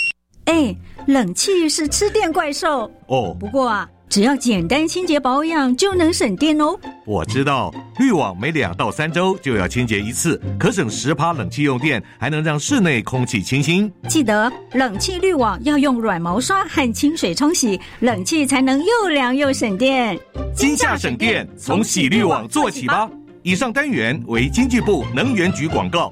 [0.47, 0.75] 哎，
[1.07, 3.37] 冷气是吃电怪兽哦。
[3.39, 6.75] 不过啊，只要简单清洁保养就能省电哦。
[7.05, 13.93] 我知道，滤网每两到三周就要清洁一次，可省十趴冷气用电，还能让室内空气清新。
[14.09, 20.19] 记得冷气滤网要用软毛刷和清水冲洗，冷气才能又凉又省电。
[20.57, 23.11] 今夏省电，从洗滤网做起吧。
[23.43, 26.11] 以上单元为经济部能源局广告。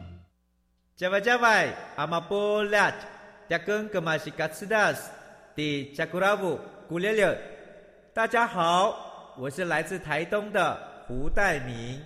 [1.01, 2.93] 加外加外，阿玛波拉，
[3.49, 5.11] 扎根格玛西卡斯达斯，
[5.55, 7.41] 的加古拉布古列列。
[8.13, 11.99] 大家好，我是来自台东的胡代明，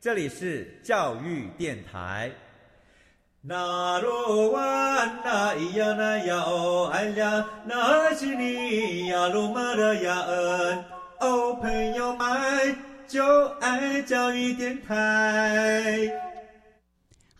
[0.00, 2.28] 这里是教育电台。
[3.40, 4.60] 那罗哇
[5.24, 10.84] 那咿呀那呀哦哎呀，那是你呀鲁玛的呀恩
[11.20, 12.76] 哦，朋友们
[13.06, 16.27] 就爱教育电台。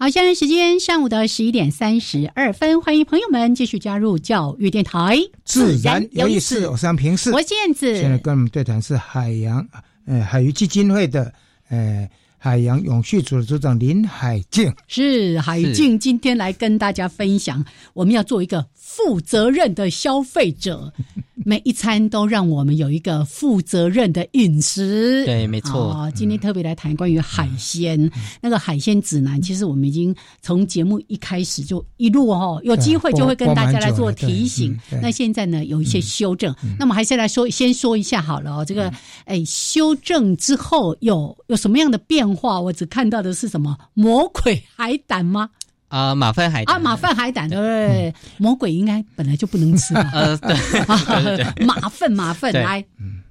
[0.00, 6.68] 好，现在时间上午的十一点三十二分，欢迎朋友们继续加入教育电台，自然有意思。
[6.68, 7.98] 我是平视，我燕子。
[7.98, 9.66] 现在跟我们对谈是海洋
[10.06, 11.32] 呃海鱼基金会的
[11.68, 12.08] 呃
[12.38, 14.72] 海洋永续组的组长林海静。
[14.86, 18.64] 是海静，今天来跟大家分享，我们要做一个
[18.98, 20.92] 负责任的消费者。
[21.46, 25.24] 每一餐都让我们有一个负责任的饮食。
[25.24, 26.10] 对，没错。
[26.14, 28.10] 今天特别来谈关于海鲜，
[28.42, 34.78] 那个海鲜指南，其实我们已经从节目一开始就一路哦，有机会就会跟大家来做提醒。
[35.00, 36.54] 那现在呢，有一些修正。
[36.78, 38.64] 那么还是来说，先说一下好了哦。
[38.64, 38.92] 这个
[39.24, 42.60] 哎，修正之后有有什么样的变化？
[42.60, 45.48] 我只看到的是什么魔鬼海胆吗？
[45.88, 50.10] 啊，马粪海胆啊，马粪海胆对，魔鬼应该本来就不能吃嘛。
[50.12, 52.84] 呃，对，马粪马粪来。
[52.98, 53.22] 嗯，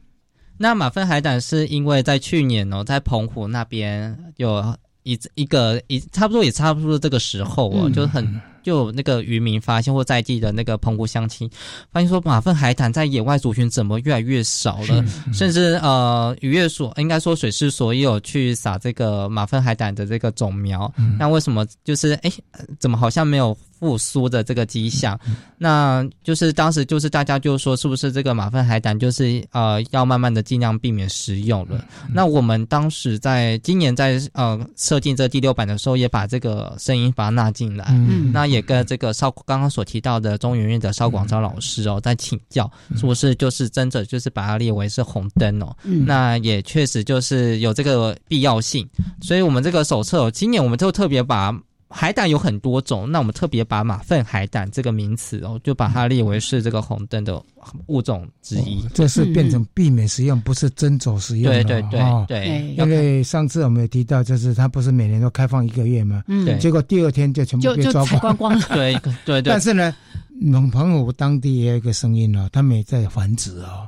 [0.58, 8.42] 那马粪海胆是因为在去年哦，在澎湖那边有一一个一差不多也差不多这个时候哦，就很。
[8.68, 11.50] 就那个渔民发现或在地的那个澎湖乡亲
[11.90, 15.06] 发现说，马粪海胆在野外族群怎么越来越少了？
[15.32, 20.94] 甚至呃，渔业所应该说水师所也有去撒这个马粪海胆的这个种苗。
[21.18, 22.32] 那为什么就是哎，
[22.78, 25.20] 怎么好像没有复苏的这个迹象？
[25.58, 31.84] 那就是当时就是大家就说，是不是这个马粪海胆就是呃要慢慢的尽量避免食用了？
[32.14, 37.88] 那我们当时在今年在呃设定这第六版的时候，也把这个声音把它纳进来。
[38.32, 38.62] 那也。
[38.68, 45.74] 跟这个邵刚刚所提到的中原院的邵广昭老师哦，在请教，是不是就是真的就是把它列为是红灯哦？
[46.06, 48.86] 那也确实就是有这个必要性，
[49.22, 51.58] 所以我们这个手册今年我们就特别把。
[51.90, 57.42] 海胆有很多种，那我们特别把马粪海胆这个名词哦，就把它列为是这个红灯的
[57.88, 58.86] 物种之一。
[58.94, 66.24] 这是变成避免食用，不是真走食用对对对对，因为上次我们有提到，就是它不是每年都开放一个月嘛？
[66.28, 68.66] 嗯，结果第二天就全部被抓光光了。
[68.76, 68.94] 对
[69.26, 69.52] 对对。
[69.52, 69.96] 但是呢，
[70.40, 73.88] 农朋友当地也有一个声音哦，他们也在繁殖哦。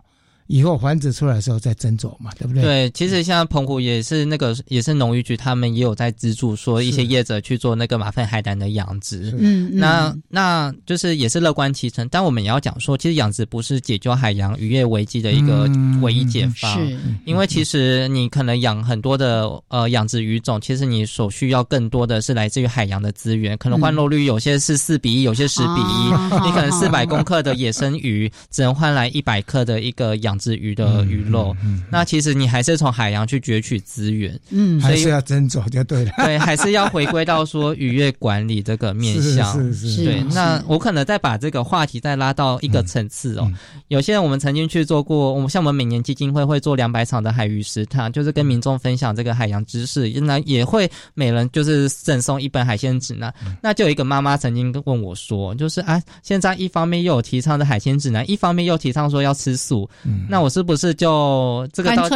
[0.49, 2.63] 以后繁殖出来的时候再斟酌嘛，对不对？
[2.63, 9.31] 对，其实像澎湖也是那个，也是农渔局他们也有在资助，说一些业者去做那个马粪海胆的养殖。
[9.37, 12.09] 嗯，那那就是也是乐观其成。
[12.09, 15.69] 但我们也要讲说，其实养殖不是解决海洋渔业危机的一个
[16.01, 16.73] 唯一解方。
[16.83, 23.55] 是，因为其实你可能养很多的呃养殖鱼种，其实你所需要更多的是来自于海洋的资源。
[23.59, 26.09] 可能换肉率有些是四比一，有些十比一。
[26.43, 31.55] 你可能四百公克的野生鱼 只能换来一百克的一个养殖鱼的鱼肉。
[31.91, 36.11] 那其实你还是从海洋去攫取资源，嗯，还是要斟酌就对了。
[36.17, 39.53] 对，还是要回归到说渔业管理这个 面向。
[39.53, 40.05] 是是是。
[40.05, 43.51] 对，那我可能再把这个话题再拉到一个层次哦。
[43.89, 53.33] 有些人我们曾经去做过，我们像我们每年基金会会做两百场的海鱼食堂，就是跟民众分享这个海洋知识，原来也会每人就是赠送一本海鲜指南。
[53.61, 59.89] 那就有一个妈妈曾经问我说，就是啊，现在一方面又有提倡的海鲜指南，一方面又提倡说要吃素，
[60.29, 62.07] 那我是不是就这个到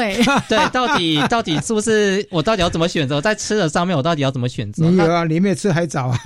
[0.47, 3.19] 对到底到底是不是我到底要怎么选择？
[3.19, 4.85] 在吃的上面我到底要怎么选择？
[4.89, 6.19] 你有啊，里面吃海藻啊？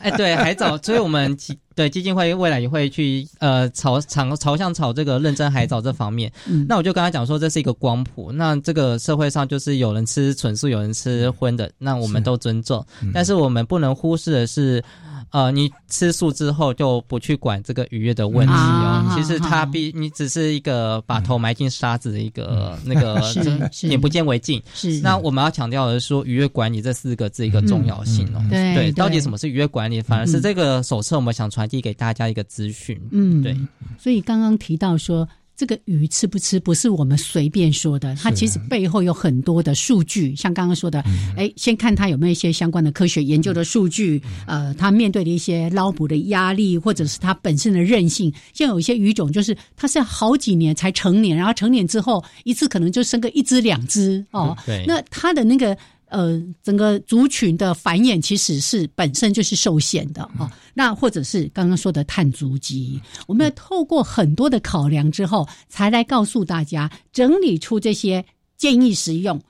[0.00, 1.36] 哎，对，海藻，所以我们
[1.74, 6.30] 对基金会未来也会去呃朝朝朝向朝这个认真海藻这方面。
[6.68, 8.30] 那我就跟他讲说，这是一个光谱。
[8.30, 12.84] 那这个社会上就是有人吃纯素，有人吃荤的，那我们都尊重。
[13.14, 14.84] 但是我们不能忽视的是。
[15.32, 19.12] 呃，你吃素之后就不去管这个愉悦的问题哦。
[19.16, 23.20] 其实它必你只是一个把头埋进沙子的一个那个
[23.88, 24.62] 眼不见为净。
[24.74, 25.00] 是。
[25.00, 28.44] 那我们要强调的是说愉悦管理这四个字一个重要性哦。
[28.50, 28.92] 对。
[28.92, 30.02] 到底什么是愉悦管理？
[30.02, 33.00] 反而是这个手册我们想传递给大家一个资讯。
[33.10, 33.56] 嗯，对。
[33.98, 35.28] 所以刚刚提到说。
[35.62, 40.34] 这个鱼吃不吃不是我们随便说的，它其实背后有很多的数据。
[40.34, 41.00] 像刚刚说的，
[41.36, 48.34] 哎，先看它有没有一些相关的科学研究的数据，呃，它面对的一些捞捕的压力，或者是它本身的韧性。
[48.52, 54.58] 像有一些鱼种，就是它是好几年才成年，然后成年之后一次可能就生个一只两只哦。
[54.66, 55.78] 对，那它的那个。
[56.12, 60.48] 呃，整个族群的繁衍其实是本身就是受限的啊。
[60.74, 68.24] 那或者是刚刚说的碳足迹，我们要透过很多的考量之后，才来告诉大家，整理出这些
[68.58, 69.40] 建议实用。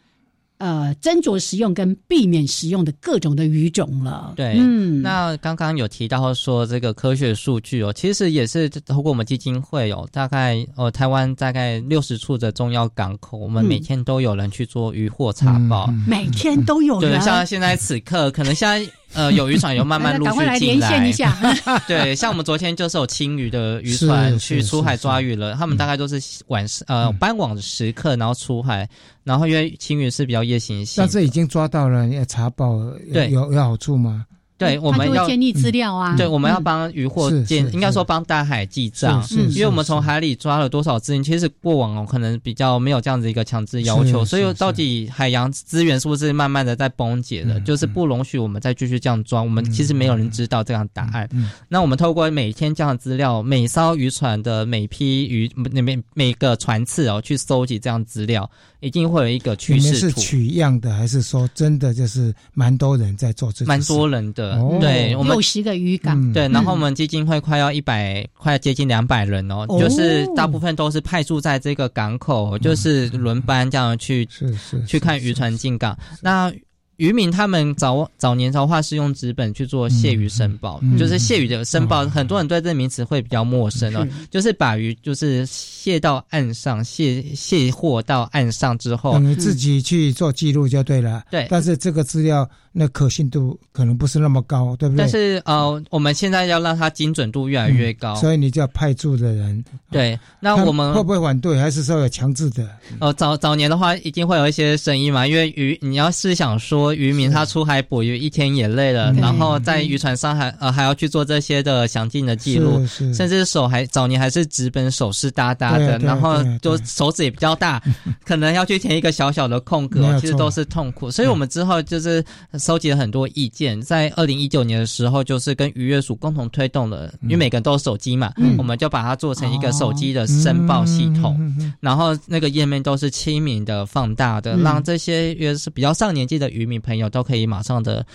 [0.63, 4.33] 呃，斟酌食用跟避免食用的各种的鱼种了。
[4.37, 17.01] 对，嗯，那刚刚有提到说这个科学数据哦，其实也是透过我们基金会有大概呃台湾大概六十处的重要港口，我们每天都有人去做渔获查报，每天都有。
[17.01, 18.89] 对，像现在此刻，可能现在。
[19.15, 21.13] 呃，有渔船有慢慢 陆续进来。
[21.87, 28.89] 对，像我们昨天就是有青鱼的渔船去出海抓鱼了，他们大概都是晚呃傍晚的时刻，然后出海，
[29.25, 31.03] 然后因为青鱼是比较夜行性。
[31.03, 32.79] 但是已经抓到了，也查报，
[33.13, 34.25] 对，有有好处吗？
[34.67, 36.15] 对，我们要建立资料啊。
[36.17, 51.29] 对，我们要帮渔获建，应该说帮大海记账，因为我们从海里抓了多少资源，其实过往哦可能比较没有这样子一个强制要求，所以到底海洋资源是不是慢慢的在崩解的，就是不容许我们再继续这样抓，我们其实没有人知道这样答案。
[51.69, 58.49] 那我们透过每天这样的资料，每艘渔船的每批渔那每每个船次哦去搜集这样资料。
[58.81, 63.65] 一定会有一个趋势是取样的，还是说真的就是蛮多人在做这？
[63.65, 75.97] 蛮多人的，对，我们六十个渔港，对，然后我们基金会快要一百，快要接近两百人哦，就是大部分都是派驻在这个港口，就是轮班这样去，是是去看渔船进港。
[76.21, 76.53] 那
[76.97, 91.25] 渔民他们早早年的话是用纸本去做蟹鱼申报，就是蟹鱼的申报，很多人对这个名词会比较陌生哦，就是把鱼就是卸到岸上，卸卸货到岸上之后，你自己去做记录就对了。
[91.31, 92.49] 对，但是这个资料。
[92.75, 94.99] 那可信度可能不是那么高，对不对？
[94.99, 99.63] 但是呃，我们现在要让它精准度越来越高，所以你就要派驻的人。
[99.91, 102.67] 对，那我们会不会反对，还是说有强制的？
[102.99, 112.81] 呃，早早年的话，一定会有一些声音嘛，因为渔你要是想说渔民他出海捕鱼一天也累了，然后在渔船上还呃还要去做这些的详尽的记录，
[113.13, 117.83] 甚至手还早年还是直本手势哒哒的，然后就手指也比较大，
[118.25, 121.11] 可能要去填一个小小的空格，其实都是痛苦。
[121.11, 122.25] 所以我们之后就是。
[122.63, 131.37] 收集了很多意见，在二零一九年的时候，就是跟渔业署共同推动了，因为每个人都有手机嘛，我们就把它做成一个手机的申报系统，
[131.81, 138.07] 然后那个页面都是亲民的、放大的，让这些约是比较上年纪的渔民朋友都可以马上的。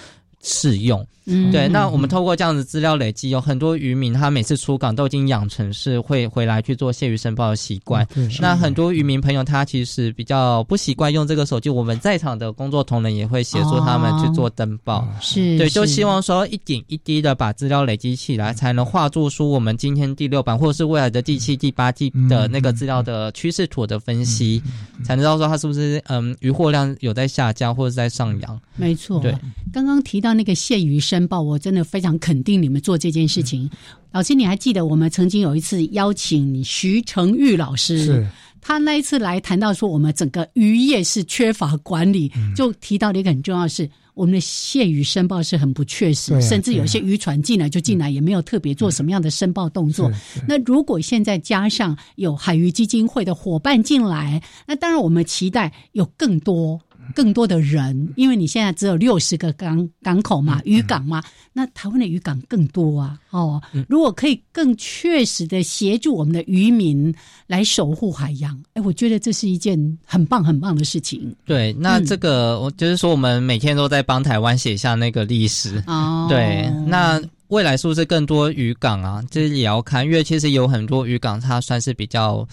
[0.43, 1.06] 适用。
[1.30, 1.67] 嗯，对。
[1.67, 8.08] 那我们透过这样子资料累积，有很多渔民他每次出港都已经养成是会回来去做蟹鱼申报的习惯。
[8.39, 15.06] 那很多渔民朋友他其实比较不习惯用这个手机，我们在场的工作同仁也会协助他们去做登报。
[15.19, 24.63] 是，对，就希望说一点一滴的把资料累积起来，才能画出出我们今天第六版或者是未来的第七、第八季的那个资料的趋势图的分析，
[25.04, 28.57] 才能知道说它是不是嗯渔获量有在下降或者在上扬。
[28.78, 29.36] 没错，对。
[29.74, 33.69] 刚刚提到那个蟹鱼申报，我真的非常肯定你们做这件事情。
[34.11, 38.28] 老师，你还记得我们曾经有一次邀请徐成玉老师，是
[38.61, 43.89] 他那一次来谈到说我们整个渔业是缺乏管理，就提到了一个很重要的是。
[44.17, 50.11] 我们的蟹鱼申报是很不确实，甚至有些渔船进来就进来，也没有特别做什么样的申报动作。
[50.47, 56.82] 那如果现在加上有海鱼基金会的伙伴进来，那当然我们期待有更多。
[57.16, 63.18] 更多的人，因为你现在只有六十个港港口嘛，渔港嘛，那台湾的渔港更多啊。
[63.30, 67.14] 哦，如果可以更确实的协助我们的渔民
[67.45, 71.36] 来守护海洋，哎，我觉得这是一件很棒很棒的事情。
[71.45, 75.84] 对，那这个我就是说，我们每天都在帮台湾写下那个历史。
[75.88, 79.24] 哦，对，那未来是不是更多渔港啊？
[79.30, 82.47] 这也要看，因为其实有很多渔港，它算是比较。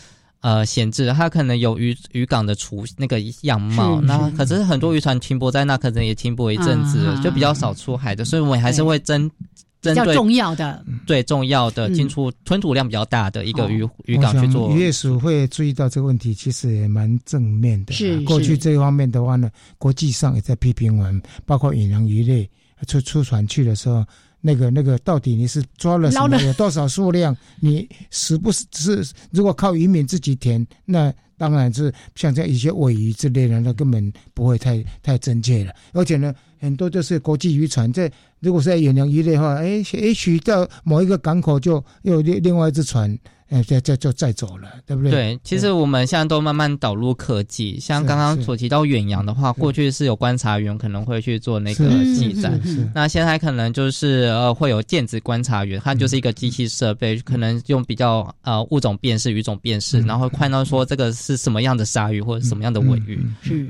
[0.45, 9.31] 呃，闲置，它可能有渔渔港的雏那个样貌，那可是很多渔船停泊在那，可能也停泊一阵子，就比较少出海的，所以我们还是会针
[9.81, 14.71] 针对重要的，对重要的进出吞吐量比较大的一个渔渔港去做。
[14.71, 17.95] 渔业署会注意到这个问题，其实也蛮正面的。
[17.95, 22.47] 是过去这一方面的话呢，国际上也在批评我们，包括远洋渔类
[22.87, 24.05] 出出船去的时候。
[24.47, 26.37] 那个那个，到底你是抓了什么？
[26.43, 27.35] 有多少数量？
[27.61, 29.03] 你是不是是？
[29.31, 35.73] 如果靠渔民自己填，那当然是像这样一些尾鱼之类的，那根本不会太太真切了。
[35.95, 43.19] 而且呢，很多就是国际渔船在，如果是在远洋渔的话，哎，也许到某一个港口就又另另外一只船。
[43.51, 45.11] 哎，就就就再走了，对不对？
[45.11, 52.59] 对，其实我们现在都慢慢导入科技，像刚刚所提到远洋的话，过去是有观察员可能会去做那个记载，
[52.95, 63.23] 那现在可能就是呃会有电子观察员，它就是一个机器设备，可能用比较呃物种辨识、鱼种辨识，然后看到说这个是什么样的鲨鱼或者什么样的尾鱼。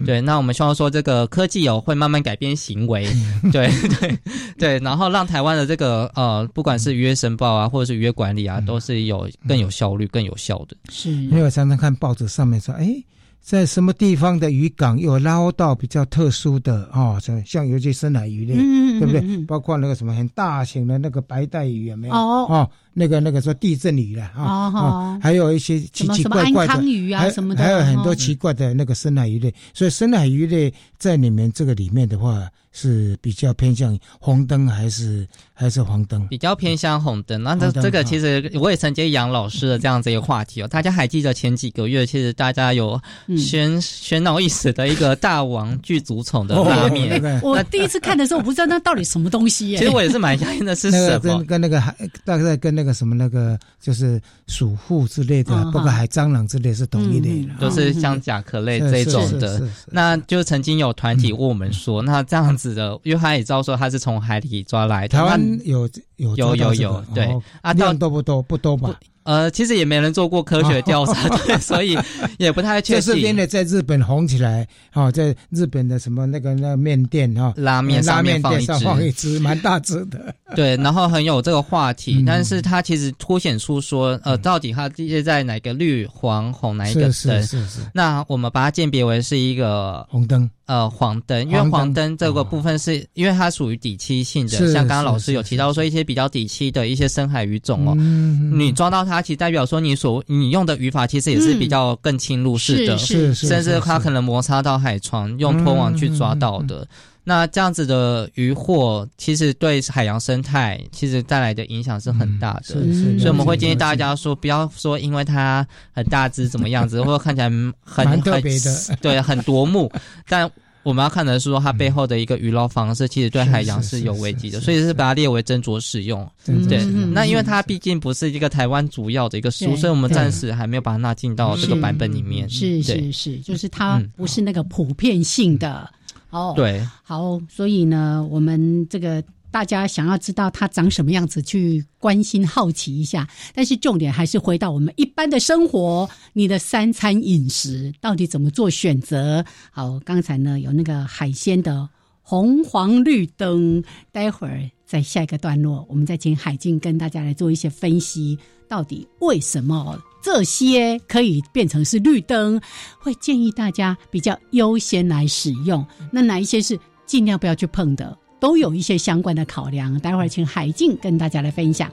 [0.07, 3.07] 对，那我们希望说这个科技有会慢慢改变行为，
[3.53, 3.68] 对
[3.99, 4.18] 对
[4.57, 9.63] 对，然后让台湾的这个呃不管是渔业申报啊，或者是渔业管理啊，都是有更有。
[9.64, 13.02] 有效率更有效的，是因为我常常看报纸上面说，哎，
[13.40, 19.44] 在什么地方的渔港有捞到比较特殊的哦，像像尤其深海鱼类，对不对？
[19.44, 22.14] 包括那个什么很大型的那个白带鱼有没有？
[22.14, 29.52] 哦哦，那个那个说地震鱼了啊，还有一些奇奇怪怪的鱼啊什么的，还有很多奇怪的那个深海鱼类。
[29.72, 32.48] 所以深海鱼类在里面这个里面的话。
[32.75, 36.27] 是比较偏向红灯还是还是黄灯？
[36.27, 37.41] 比较偏向红灯。
[37.41, 40.66] 那这这个其实我也曾接杨老师的这样子一个话题哦。
[40.66, 47.41] 大家还记得前几个月，其实大家有喧喧闹一时的一个大王巨足宠的画面。
[47.43, 49.77] 我第一次看的时候，我不知道那到底什么东西。
[49.77, 51.20] 其实我也是蛮讶异的，是什么？
[51.20, 59.62] 跟跟那个海，大概跟那个什么那个就是鼠户之类的，包括还蟑螂之类是同一类的，都是像甲壳类这种的。
[59.87, 62.63] 那就曾经有团体问我们说，那这样子。
[62.70, 65.08] 是的，因为他也知道说他是从海里抓来的。
[65.08, 67.28] 台湾有有有有有，对
[67.62, 68.42] 啊，量多不多？
[68.42, 68.98] 不多吧。
[69.24, 71.96] 呃，其实也没人做过科学调查，对 所以
[72.36, 73.02] 也不太确定。
[73.06, 80.34] 这是真的在日本红起来，哦，在日本的什么那个那面店哈，拉面拉面店上放一只， 蛮大只的。
[80.54, 87.12] 对，然后很有这个话题，但是它其实凸显出说，呃，到底它接在哪个绿、黄、红哪一个灯？
[87.12, 87.80] 是是是。
[87.94, 99.20] 那我们把它鉴别为是一个红灯，呃，黄灯，因为黄灯这个部分是因为它属于底栖性的，像刚刚老师有提到说一些比较底栖的一些深海鱼种哦，你抓到它。
[99.20, 106.86] 其实代表说，你所你用的语法其实也是比较更侵入式的，是是，甚至它可能摩擦到海床，用拖网去抓到的。
[107.25, 112.62] 那这样子的渔获，其实对海洋生态其实带来的影响是很大的。
[112.62, 117.49] 所以我们会建议大家说，不要说因为它很大只怎么样子，或者看起来
[117.83, 119.91] 很很特别的， 对，很夺目，
[120.29, 120.51] 但。
[120.85, 126.31] 我们要看的是说它背后的一个渔捞方式，其实对海洋是有危机的，所以是把它列为斟酌使用。
[126.68, 132.47] 对，那因为它毕竟不是一个台湾主要的一个书，所以我们暂时还没有把它纳进到这个版本里面。
[132.51, 135.91] 是是是，就是它不是那个普遍性的
[136.35, 136.53] 哦。
[136.55, 139.24] 对，好，所以呢，我们这个。
[139.55, 143.28] 大家想要知道它长什么样子，去关心好奇一下。
[143.55, 149.45] 但是重点还是回到我们一般的生活，你的三餐饮食到底怎么做选择？
[149.70, 151.89] 好，刚才呢有那个海鲜的
[152.20, 153.85] 红黄绿灯。
[154.11, 162.61] 待会儿在下一个段落，我们再请海静跟大家来做一些分析，到底为什么这些可以变成是绿灯，
[162.99, 165.85] 会建议大家比较优先来使用。
[166.12, 169.99] 那哪一些是尽量不要去碰的，都有一些相关的考量。
[170.01, 171.91] 待会儿请海静跟大家来分享。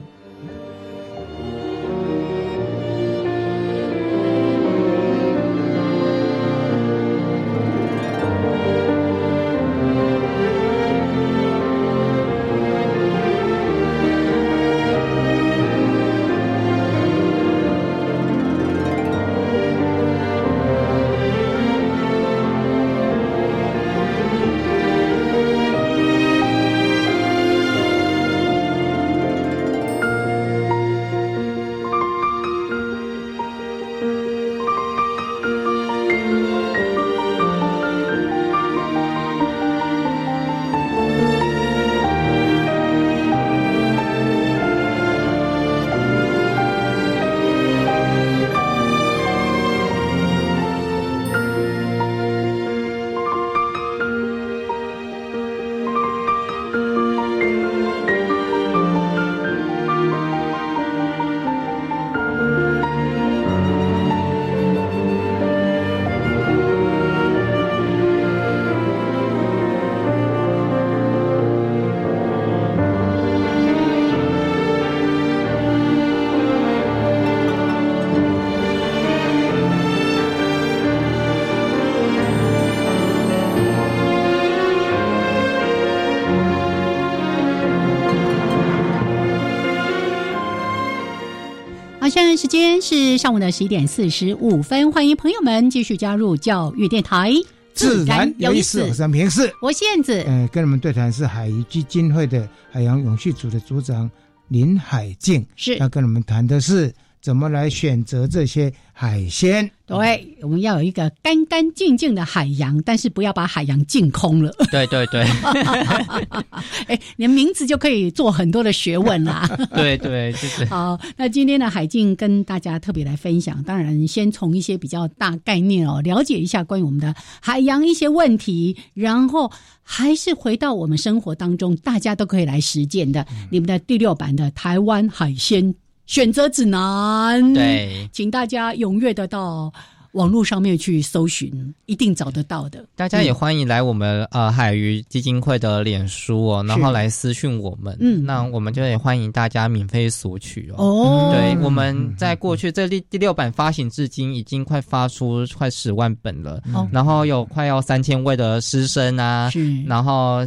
[92.52, 97.32] 间是上午的十一点四十五分，欢迎朋友们继续加入教育电台，
[97.72, 98.82] 自然有意思。
[98.82, 100.22] 我是平视，我燕子。
[100.26, 104.10] 嗯，跟你们对谈是海鱼基金会的海洋永续组的组长
[104.48, 109.70] 林海静，是要跟你们谈的是怎么来选择这些海鲜。
[109.86, 114.50] 对，我们要有一个干干净净的海洋，但是不要把海洋净空了。
[114.70, 115.22] 对对对，
[116.88, 119.48] 哎，连名字就可以做很多的学问啦。
[119.74, 120.98] 对对，就是好。
[121.16, 129.52] 那今天的海静跟大家特别来分享，当然先从一些比较大概念哦，了解一下关于我们的海洋一些问题，然后
[129.82, 133.24] 还是回到我们生活当中，大家都可以来实践的。
[133.50, 135.74] 你们的第六版的台湾海鲜。
[136.06, 139.72] 选择指南，对，请大家踊跃的到
[140.12, 142.84] 网络上面去搜寻，一定找得到的。
[142.94, 150.84] 大家也欢迎来我们呃海鱼基金会的脸书哦，然后来私讯我们，嗯，那我们就也欢迎大家免费索取哦。
[150.84, 159.50] 哦，对，我们在过去这第第六版发行至今，已经快发出快十万本了，哦，然后有快要三千位的师生啊，
[159.86, 160.40] 然后。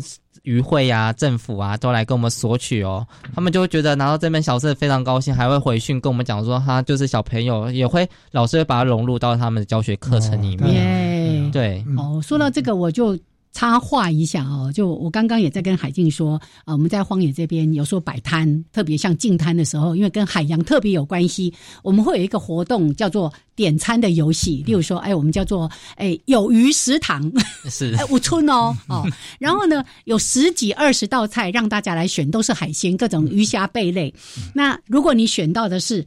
[0.45, 3.05] 渔会啊，政府啊，都来跟我们索取哦。
[3.33, 11.51] 他们就会觉得拿到这本小册非常高兴，还会回讯跟我们讲说，他就是小朋友也会老师会把它融入到他们的教学课程里面。
[11.51, 13.17] 对，哦，说到这个我就。
[13.55, 16.35] 插话一下哦，就我刚刚也在跟海静说
[16.65, 24.61] 啊，我们在荒野这边有时候摆摊，特别像进摊的时候，因为跟海洋特别有关系，我们会有一个活动叫做点餐的游戏。
[24.67, 27.31] 例如说，哎，我们叫做哎有鱼食堂，
[27.69, 29.07] 是 哎五村哦哦，
[29.39, 34.13] 然后呢有十几二十道菜让大家来选，都是海鲜，各种鱼虾贝类。
[34.53, 36.05] 那如果你选到的是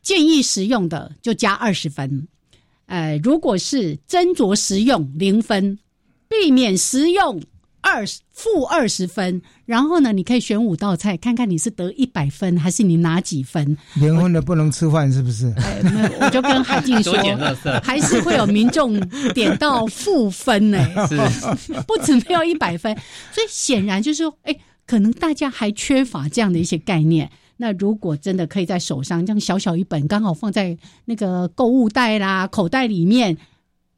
[0.00, 2.08] 建议食用的，就加二十分；
[2.86, 5.76] 呃，如果是斟酌食用，零分。
[6.32, 7.42] 避免食用
[7.82, 13.76] 二十负二十分，然后呢，你可以选五道菜，看看你是得一百分还是你拿几分。
[13.94, 15.52] 零分的不能吃饭，是不是？
[16.20, 17.14] 我就跟海静说，
[17.82, 18.98] 还是会有民众
[19.34, 20.78] 点到负分呢，
[21.86, 22.96] 不止没有一百分。
[23.30, 24.56] 所以显然就是说，哎，
[24.86, 27.30] 可能大家还缺乏这样的一些概念。
[27.58, 33.36] 那如果真的可以在手上这样小小一本，刚好放在那个购物袋啦、口袋里面。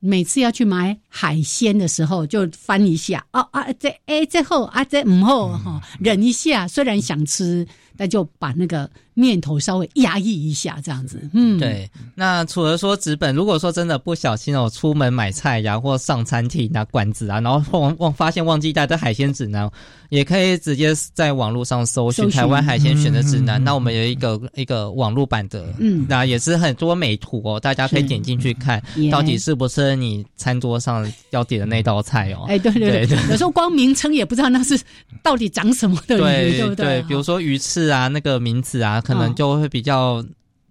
[0.06, 7.66] 每次要去买海鲜的时候，就翻一下哦啊，这哎这后啊这唔后哈，忍一下，虽然想吃，
[7.96, 8.88] 那就把那个。
[9.16, 11.88] 念头稍微压抑一下，这样子，嗯，对。
[12.16, 19.70] 那除了说纸本，如果说真的不小心哦，出门买菜呀，或上餐厅啊、馆子啊，然后忘忘发现忘记带的海鲜指南，
[20.08, 23.62] 也可以直接在网络上搜寻台湾海鲜选择指南。
[23.62, 28.82] 那我们有一个一个网络版的，嗯，那也是很多美图哦，大家可以点进去看，
[29.12, 32.46] 到底是不是你餐桌上要点的那道菜哦？
[32.48, 34.76] 哎，对对对，有时候光名称也不知道那是
[35.22, 37.00] 到底长什么的鱼，对不对？
[37.02, 39.00] 比如说鱼翅啊，那个名字啊。
[39.00, 40.24] 可能就会比较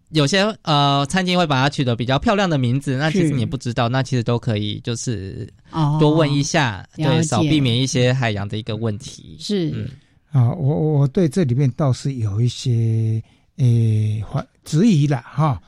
[0.09, 5.51] 有些呃餐厅会把它取得比较漂亮的名字，那其实你不知道，那其实都可以就是
[5.99, 9.37] 多问一下，对，少避免一些海洋的一个问题。
[9.39, 9.89] 是，
[10.31, 13.21] 啊，我我对这里面倒是有一些
[13.57, 14.23] 诶
[14.63, 15.61] 质疑了哈，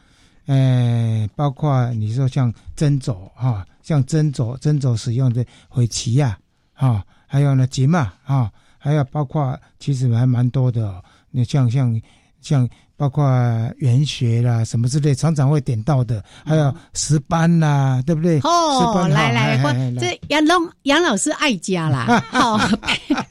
[0.46, 6.38] 诶，包括你说像斟酌哈，像斟酌斟酌使用的回旗呀，
[6.74, 11.04] 哈，还有呢吉嘛啊，还有包括其实还蛮多的，
[11.36, 12.02] 你像像
[12.42, 12.68] 像。
[12.98, 13.26] 包括
[13.80, 18.40] 元学啦，什么之类，常常会点到的，还有石斑啦，对不对？
[18.40, 22.58] 哦，来来，这杨龙杨老师爱家啦， 好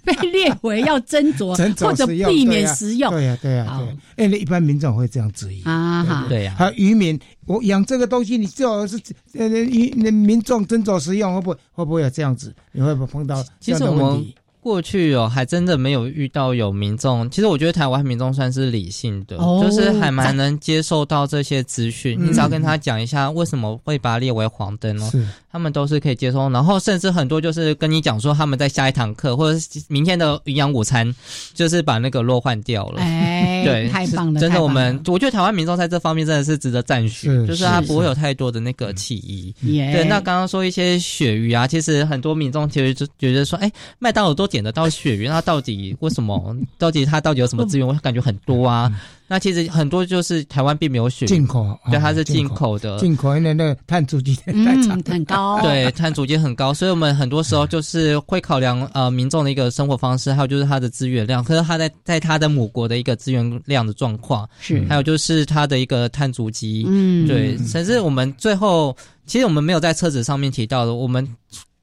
[0.05, 3.81] 被列为要斟酌 或者避免食用，对呀对呀
[4.19, 4.27] 对。
[4.27, 6.55] 哎，一般民众会这样质疑啊哈，对呀。
[6.59, 9.01] 还有渔民，我养这个东西，你最好是
[9.33, 12.55] 呃渔民众斟酌食用，会不会会不会有这样子？
[12.71, 14.35] 你会不会碰到这样的问题？
[14.65, 17.29] 过去哦，还真的没有遇到有民众。
[17.29, 22.19] 其实我觉得台湾民众算是理性的，就是还蛮能接受到这些资讯。
[22.19, 25.13] 你只要跟他讲一下为什么会把它列为黄灯哦，
[25.53, 26.49] 他们都是可以接受。
[26.49, 29.59] 然后甚至很多就是跟你讲说，他们在下一堂课或者
[29.89, 31.15] 明天的营养午餐，
[31.53, 33.03] 就是把那个肉换掉了。
[33.03, 34.41] 哎， 对，太棒了！
[34.41, 39.55] 真的，我们我觉得台湾民众在这方面真的是值得赞许，就是他不会有太多的那个歧义。
[39.93, 44.49] 对，那刚刚说一些鳕鱼啊，其实很多民众其实就觉得说，哎，麦当劳都。
[44.55, 46.57] 点得到血缘，它到底为什么？
[46.79, 47.85] 到底它到底有什么资源？
[47.85, 48.89] 我感觉很多啊。
[49.27, 52.99] 那其实很多就是台湾并没有血进口，对，它是进口的。
[52.99, 54.65] 进口因为那个碳足迹嗯
[55.03, 68.95] 很高，对，碳足迹很高，所以我们很多时候就是会考量呃民众的一个生活方式，还有就是它的资源量，可是它在在它的母国的一个资源量的状况是，还有就是它的一个碳足迹，嗯，对，甚至我们最后
[69.27, 71.27] 其实我们没有在车子上面提到的，我们。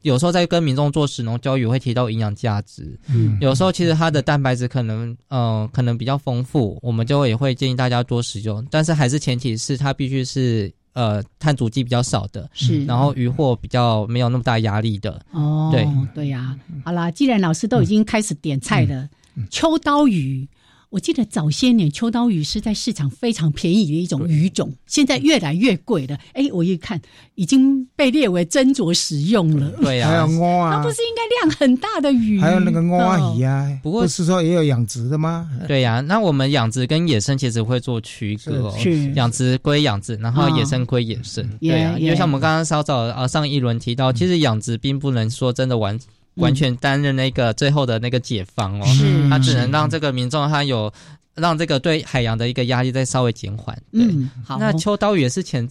[0.02, 3.00] 有时候在跟民众做食农教育，会提到营养价值。
[3.10, 8.66] 嗯，有时候其实它的蛋白质可能，嗯，可能比较丰富，我们就也会建议大家多食用。
[8.70, 15.22] 但是还是前提是它必须是呃碳足迹比较少的，是，然后渔获比较没有那么大压力的。
[15.32, 16.58] 哦，对对呀。
[16.84, 19.08] 好啦，既然老师都已经开始点菜了，
[19.50, 20.48] 秋刀鱼。
[20.92, 26.18] 我记得早些年秋刀鱼是在市场非常便宜的一种鱼种，现在越来越贵了。
[26.34, 27.00] 哎，我一看
[27.36, 29.70] 已经被列为斟酌使用了。
[29.82, 32.42] 对呀，还有 蚵啊，它不是应该量很大的鱼？
[32.42, 35.50] 还有那个蚵鱼啊，不过是说也有养殖的吗？
[35.66, 41.50] 对呀，那我们养殖跟野生其实会做区隔，是养殖归养殖，然后野生归野生。
[41.62, 45.98] 对啊，就像我们刚刚稍早啊上一轮提到，其实养殖并不能说真的完。
[46.36, 48.86] 完全担任那个最后的那个解放哦，
[49.30, 50.92] 他只能让这个民众他有
[51.36, 53.78] 让这个对海洋的一个压力再稍微减缓。
[53.92, 54.58] 嗯，好。
[54.58, 55.68] 那秋刀鱼也是前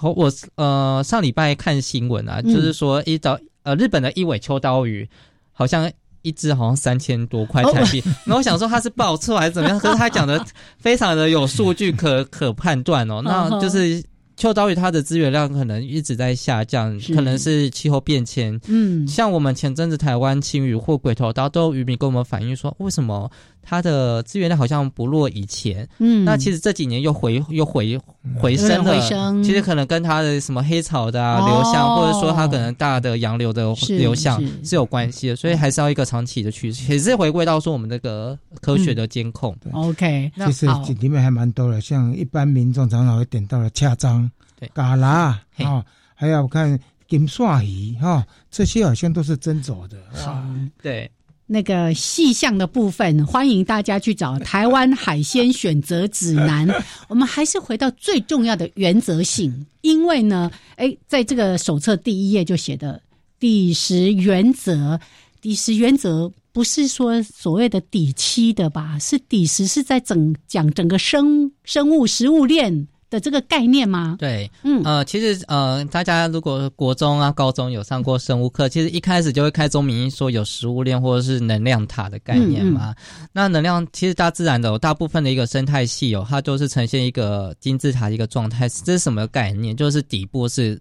[0.00, 5.08] 我呃上礼拜看新闻啊，就是说一刀呃日本的一尾秋刀鱼
[5.52, 5.90] 好像
[6.22, 9.78] 一只好像三千多块台币， 那我想说它是报错还是怎么样？
[9.78, 10.44] 可是他讲的
[10.78, 14.02] 非常的有数据可可判断哦，那就是。
[14.36, 18.60] 秋刀鱼它的资源量可能一直在下降，可能是气候变迁。
[18.66, 23.30] 嗯，像我们前阵子台湾青鱼或鬼头刀，都有渔民跟我们反映说，为什么？
[23.64, 27.98] 它的资源量好像不落以前，嗯，那其实这几年又回又回
[28.38, 39.56] 回升了，其实可能跟它的什么黑潮的啊流向，或者说它可能大的洋流的流向是有关系的，所以还是要一个长期的趋势，也是回归到说我们那个科学的监控。
[39.72, 40.66] OK，其实
[41.00, 44.30] 里面还蛮多的，像一般民众常常会点到了恰章、
[44.72, 45.84] 嘎啦啊，
[46.14, 50.42] 还有我看金刷鱼哈，这些好像都是真走的，好，
[50.82, 51.10] 对。
[51.46, 56.68] 那个细项的部分，欢迎大家去找 台湾海鲜选择指南。
[57.08, 63.02] 我们还是回到最重要的原则性，因为呢，哎，在这个手册第一页就写的
[63.38, 64.98] 第十原则，
[65.42, 68.98] 第十原则不是说所谓的底七的吧？
[68.98, 72.88] 是底十是在整讲整个生生物食物链。
[73.14, 74.16] 的这个概念吗？
[74.18, 82.92] 对，嗯，呃，其实呃，大家如果国中啊、高中有上过生物课，其实一开始就会开宗明义说有食物链或者是能量塔的概念嘛。
[83.32, 88.68] 那能量其实大自然的大部分的一个生态系哦，它都是呈现一个金字塔的一个状态。
[88.68, 89.76] 这是什么概念？
[89.76, 90.80] 就是底部是。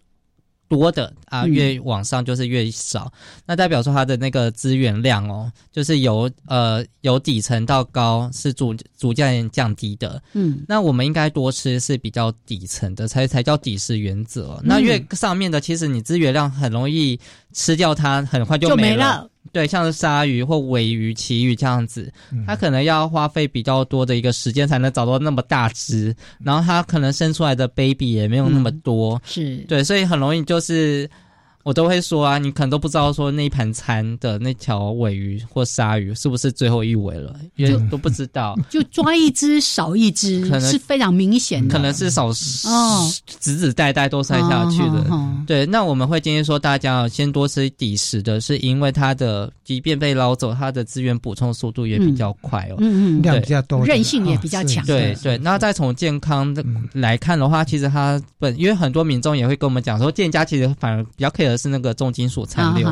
[0.74, 3.11] 多的啊，越往上就是越少，
[3.45, 10.19] 那代表说它的那个资源量哦，就是由呃由底层到高是逐逐渐降低的。
[10.34, 14.59] 嗯，那我们应该多吃是比较底层的，才才叫底食原则。
[14.63, 17.19] 那越上面的，其实你资源量很容易
[17.53, 19.30] 吃掉它，很快就没了。
[19.52, 22.12] 对，像是鲨鱼或尾鱼、旗鱼这样子，
[22.48, 29.58] 它可能要花费比较多的一个时间才能找到那么大只，然后它可能生出来的 baby 也没有那么多，是。
[29.68, 31.10] 对，所以很容易就是
[31.64, 38.57] 我都会说啊，你可能都不知道说那一盘餐的那条尾鱼或鲨鱼是不是最后一尾了，因为都不知道。
[38.70, 42.28] 就抓一只少一只，可能是非常明显的，可能是少
[42.66, 45.05] 哦，子子代代都塞下去的。
[45.47, 54.86] 对，那我们会建议说，大家先多吃底食的，是因为它的即便被捞走，它的资源补充速度也比较快哦，嗯嗯，量比较多，韧性也比较强。
[54.86, 62.89] 对对，那再从健康的来看的话，其实它本因为很多民众也会跟我们讲说，店家其实反而比较 care 的是那个重金属残留。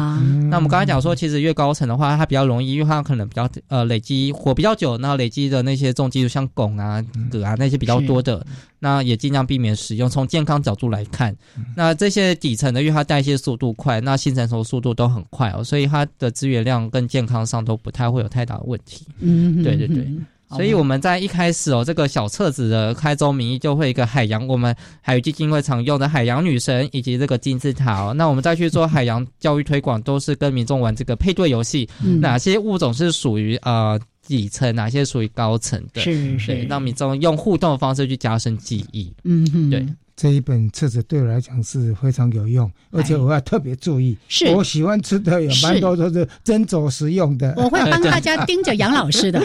[0.50, 8.46] 那我们刚才讲说，其实越高层的话，它比较容易，因为它可能比较呃累积火比较久，那累积的那些重金属像汞啊、铬啊那些比较多的，
[8.80, 10.10] 那也尽量避免使用。
[10.10, 11.36] 从健康角度来看，
[11.76, 19.08] 那这些底层的，因为它代谢速度快，那新成熟速度都很快哦，所以它的资源量跟健康上都不太会有太大的问题。
[19.20, 20.08] 嗯，对对对。
[20.52, 28.14] 所以我们在一开始哦，这个小册子的开宗明义就会一个海洋，我们海洋基金会常用的海洋女神以及这个金字塔哦。
[28.14, 31.88] 那我们再去做海洋教育推广，都是跟民众玩这个配对游戏，
[32.20, 36.02] 哪些物种是属于呃底层，哪些属于高层的？
[36.02, 39.12] 是是，让民众用互动的方式去加深记忆。
[39.24, 39.86] 嗯哼，对。
[40.22, 44.16] 这一本册子对我来讲是非常有用，而且我要特别注意。
[44.28, 47.52] 是我喜欢吃的有蛮多都是斟酌食用的。
[47.58, 49.42] 我会帮大家盯着杨老师的。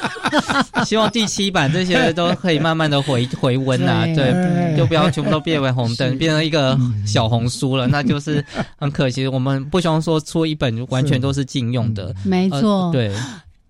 [0.86, 8.42] 希望第七版这些都可以慢慢的回回温啊，对，就不要全部都变为红灯，变成一个小红书了，那就是
[8.78, 9.28] 很可惜。
[9.28, 13.12] 我们不希望说出一本完全都是禁用的，没错，对。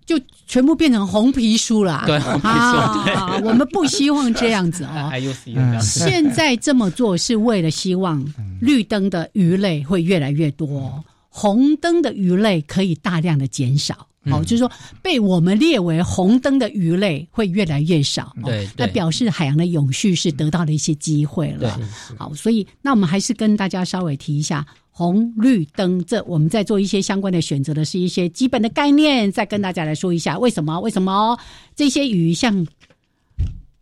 [0.09, 3.45] 就全部变成红皮书了，对，红皮书。
[3.45, 5.11] 我们不希望这样子哦。
[5.79, 8.25] 现在这么做是为了希望
[8.59, 14.07] 绿灯的鱼类会越来越多，红灯的鱼类可以大量的减少。
[14.31, 14.71] 哦，就是说
[15.03, 18.35] 被我们列为红灯的鱼类会越来越少。
[18.43, 21.79] 对，那表示海洋的永续是得到了一些机会了。
[22.17, 24.65] 好，所以那我们还是跟大家稍微提一下。
[24.99, 30.77] 红绿灯，这我们在做一些相关的选择的是一些基本的概念，再跟大家来说一下为什么？
[30.81, 31.39] 为什么
[31.73, 32.67] 这些鱼像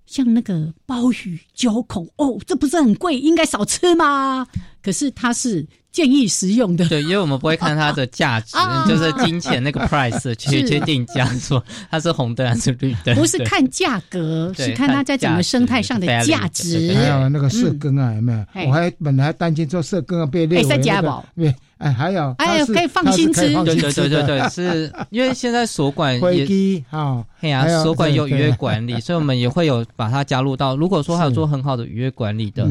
[0.06, 4.46] 像那个鲍鱼、九孔哦，这不是很贵，应该少吃吗？
[4.84, 5.66] 可是它是。
[5.98, 8.56] 建议食用的，对，因为我们不会看它的价值，
[8.88, 16.94] 就是金钱那个 price 去去定价，说它是红灯还是绿灯，不是看价格，是看它在整个生态上的价值。
[16.94, 18.68] 还有那个色根啊，有没有？
[18.68, 26.46] 我还本来担心说色根啊被列为那个，对，哎，还有，哎，可以放心吃，对对对对对，是因为现在所管也
[26.92, 30.76] 啊，嘿呀，所管有渔业管理，所以我们也会有把它加入到。
[30.76, 32.68] 如果说还有做很好的渔业管理的，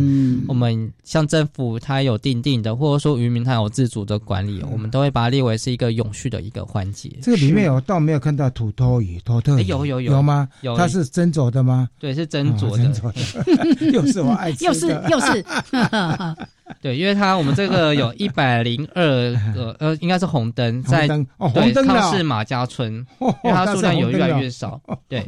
[0.47, 3.17] 我们像政府它有定定的，或者说。
[3.17, 7.11] 渔民他有自主的管理，我们都会把它列为是一个永续的一个环节。
[7.23, 9.65] 这个里面有倒没有看到土托鱼、托特鱼？
[9.65, 10.47] 有有有有吗？
[10.61, 11.89] 有，它是斟酌的吗？
[11.99, 12.85] 对，是斟酌的。
[13.91, 15.45] 又是我爱吃的，又是又是。
[16.83, 19.03] 对，因为它我们这个有一百零二
[19.55, 24.81] 个，呃，应该是红灯在对康氏马家村，因为它数量有越来越少。
[25.09, 25.25] 对，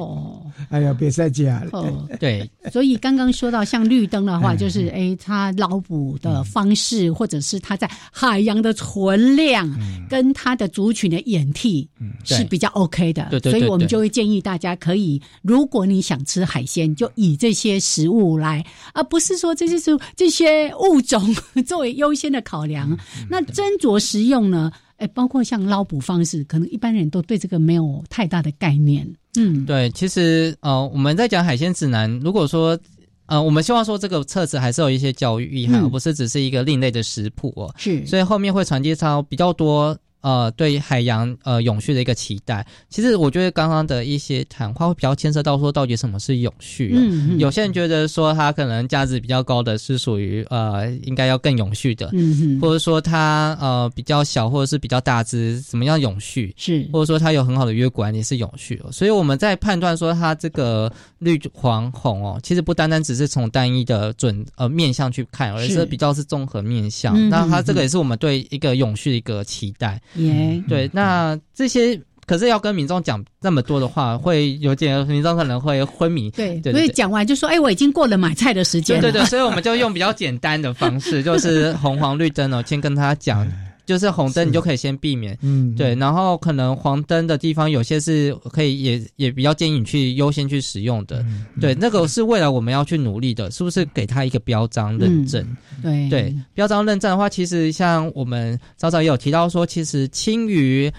[0.70, 2.08] 哎呀，别再加了。
[2.18, 9.68] 对，所以刚刚说到像绿灯的话，就是哎，它捞捕的方式，或者是它在海洋的存量，
[10.08, 11.88] 跟它的族群的演替
[12.24, 13.26] 是比较 OK 的。
[13.30, 18.64] 对对所以我们就会建议大家可以，如果你想吃海鲜，就以这些食物来，
[18.94, 21.18] 而不是说这些食物这些物种。
[21.66, 22.96] 作为优先的考量，
[23.28, 24.72] 那斟酌食用呢？
[24.99, 29.09] 哎，包括像捞捕方式，可能一般人都对这个没有太大的概念。
[29.36, 32.78] 嗯，对，其实呃，我们在讲海鲜指南，如果说
[33.26, 37.72] 呃，我们希望说这个册子还是有一些教育意涵，而不是只是一个另类的食谱哦。
[37.76, 39.96] 是，所以后面会传接到比较多。
[40.20, 46.92] 呃，对海洋呃永续的一个期待，其实我觉得刚刚的一些谈话会比较牵涉到说，到底什么是永续？
[46.96, 56.52] 嗯，有些人觉得说它可能价值比较高的是属于呃应该要更永续的，嗯或者说它呃比较小或者是比较大只，怎么样永续？
[56.56, 58.82] 是，或者说它有很好的约管也是永续。
[58.90, 67.28] 所以我们在判断说它这个绿黄红哦，其实不单单只是从单一的准呃面向去看，而是比较是综合面向。
[67.28, 70.00] 那它这个也是我们对一个永续的一个期待。
[70.14, 76.30] 耶，对，那这些可是要跟民众讲那么多的话，会有点民众可能会昏迷。
[76.30, 79.00] 对，所以讲完就说，哎，我已经过了买菜的时间。
[79.00, 83.46] 对对对，所以我们就用比较简单的方式，就是红黄绿灯哦，先跟他讲，
[83.89, 91.24] 就是红灯你就可以先避免，嗯，对，然后可能黄灯的地方有些是可以也也比较建议你去优先去使用的，
[91.59, 95.43] 对，那个是未来我们要去努力的，是不是给他一个标章认证？
[95.82, 96.11] 对。
[96.11, 100.93] 对，标章认证的话，其实像我们早早也有提到说，其实青鱼。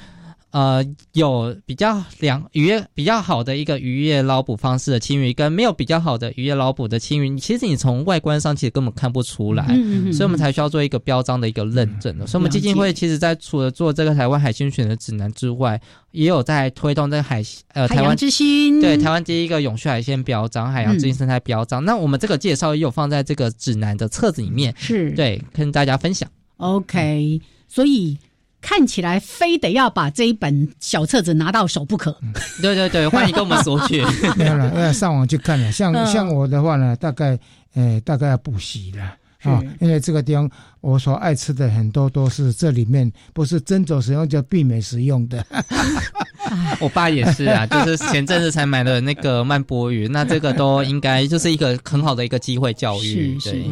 [0.52, 0.84] 呃，
[1.14, 12.26] 有比较良渔业比较好的一个渔业捞捕方式的青鱼，跟没有比较好的渔业捞捕的青鱼，其实你从外观上其实根本看不出来，嗯嗯所以我们才需要做一个标章的一个认证的。
[12.26, 15.80] 所以，我们基金会其实在除了做这个台湾海鲜选择指南之外，
[16.12, 17.44] 也有在推动这个海
[17.74, 21.86] 呃台湾之星对台湾第一个永续海鲜标章、海洋之星生态标章。
[21.86, 26.28] 那我们这个介绍也有放在这个指南的册子里面，是对跟大家分享。
[26.58, 28.18] OK，所以。
[28.62, 32.16] 看起来非得要把这一本小册子拿到手不可。
[32.62, 34.04] 对对对，欢迎跟我们索取。
[34.38, 35.72] 没有了，要上网去看了。
[35.74, 37.40] 像像我的话呢，大概
[37.74, 39.04] 呃大概要补习了
[39.44, 40.50] 啊，因为这个地方
[40.82, 45.46] 我所爱吃的很多都是这里面不是斟酌使用，就避免使用的。
[46.82, 53.40] 我爸也是啊，就是前阵子才买了那个曼波鱼，那这个都应该就是一个很好的一个机会教育。
[53.40, 53.66] 是是。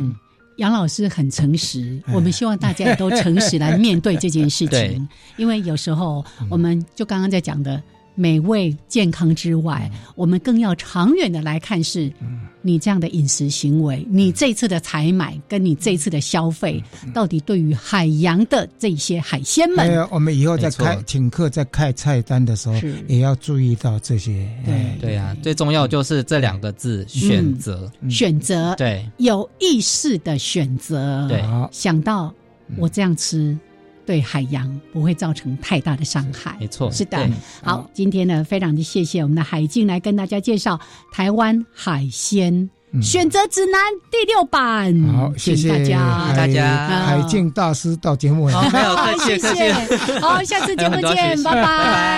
[0.58, 5.08] 杨老师很诚实，我们希望大家也都诚实来面对这件事情。
[5.38, 7.82] 因为有时候，我们就刚刚在讲的
[8.20, 12.12] 美味健康之外，我们更要长远的来看，是
[12.64, 22.76] 你这样的饮食行为，你这次的采买跟你这次的消费，到底对于海洋的这些海鲜们，还有我们以后在开请客在开菜单的时候，
[23.08, 24.50] 也要注意到这些。
[24.66, 24.88] 对。
[25.00, 27.90] 对呀，最重要就是这两个字：选择。
[28.10, 31.28] 选择，对，有意识的选择。
[31.30, 31.40] 对，
[31.72, 32.34] 想到
[32.78, 33.56] 我这样吃。
[34.08, 37.30] 对海洋不会造成太大的伤害，没错，是的。
[37.62, 40.80] 好，今天呢，非常的谢谢我们的海静来跟大家介绍
[41.12, 42.70] 台湾海鲜
[43.02, 44.98] 选择指南第六版。
[45.14, 45.68] 好，谢谢。
[45.68, 46.88] 大家，大家。
[47.06, 49.74] 海静大师到节目来，没有客气，谢谢。
[50.22, 52.18] 好，下次节目见，拜拜。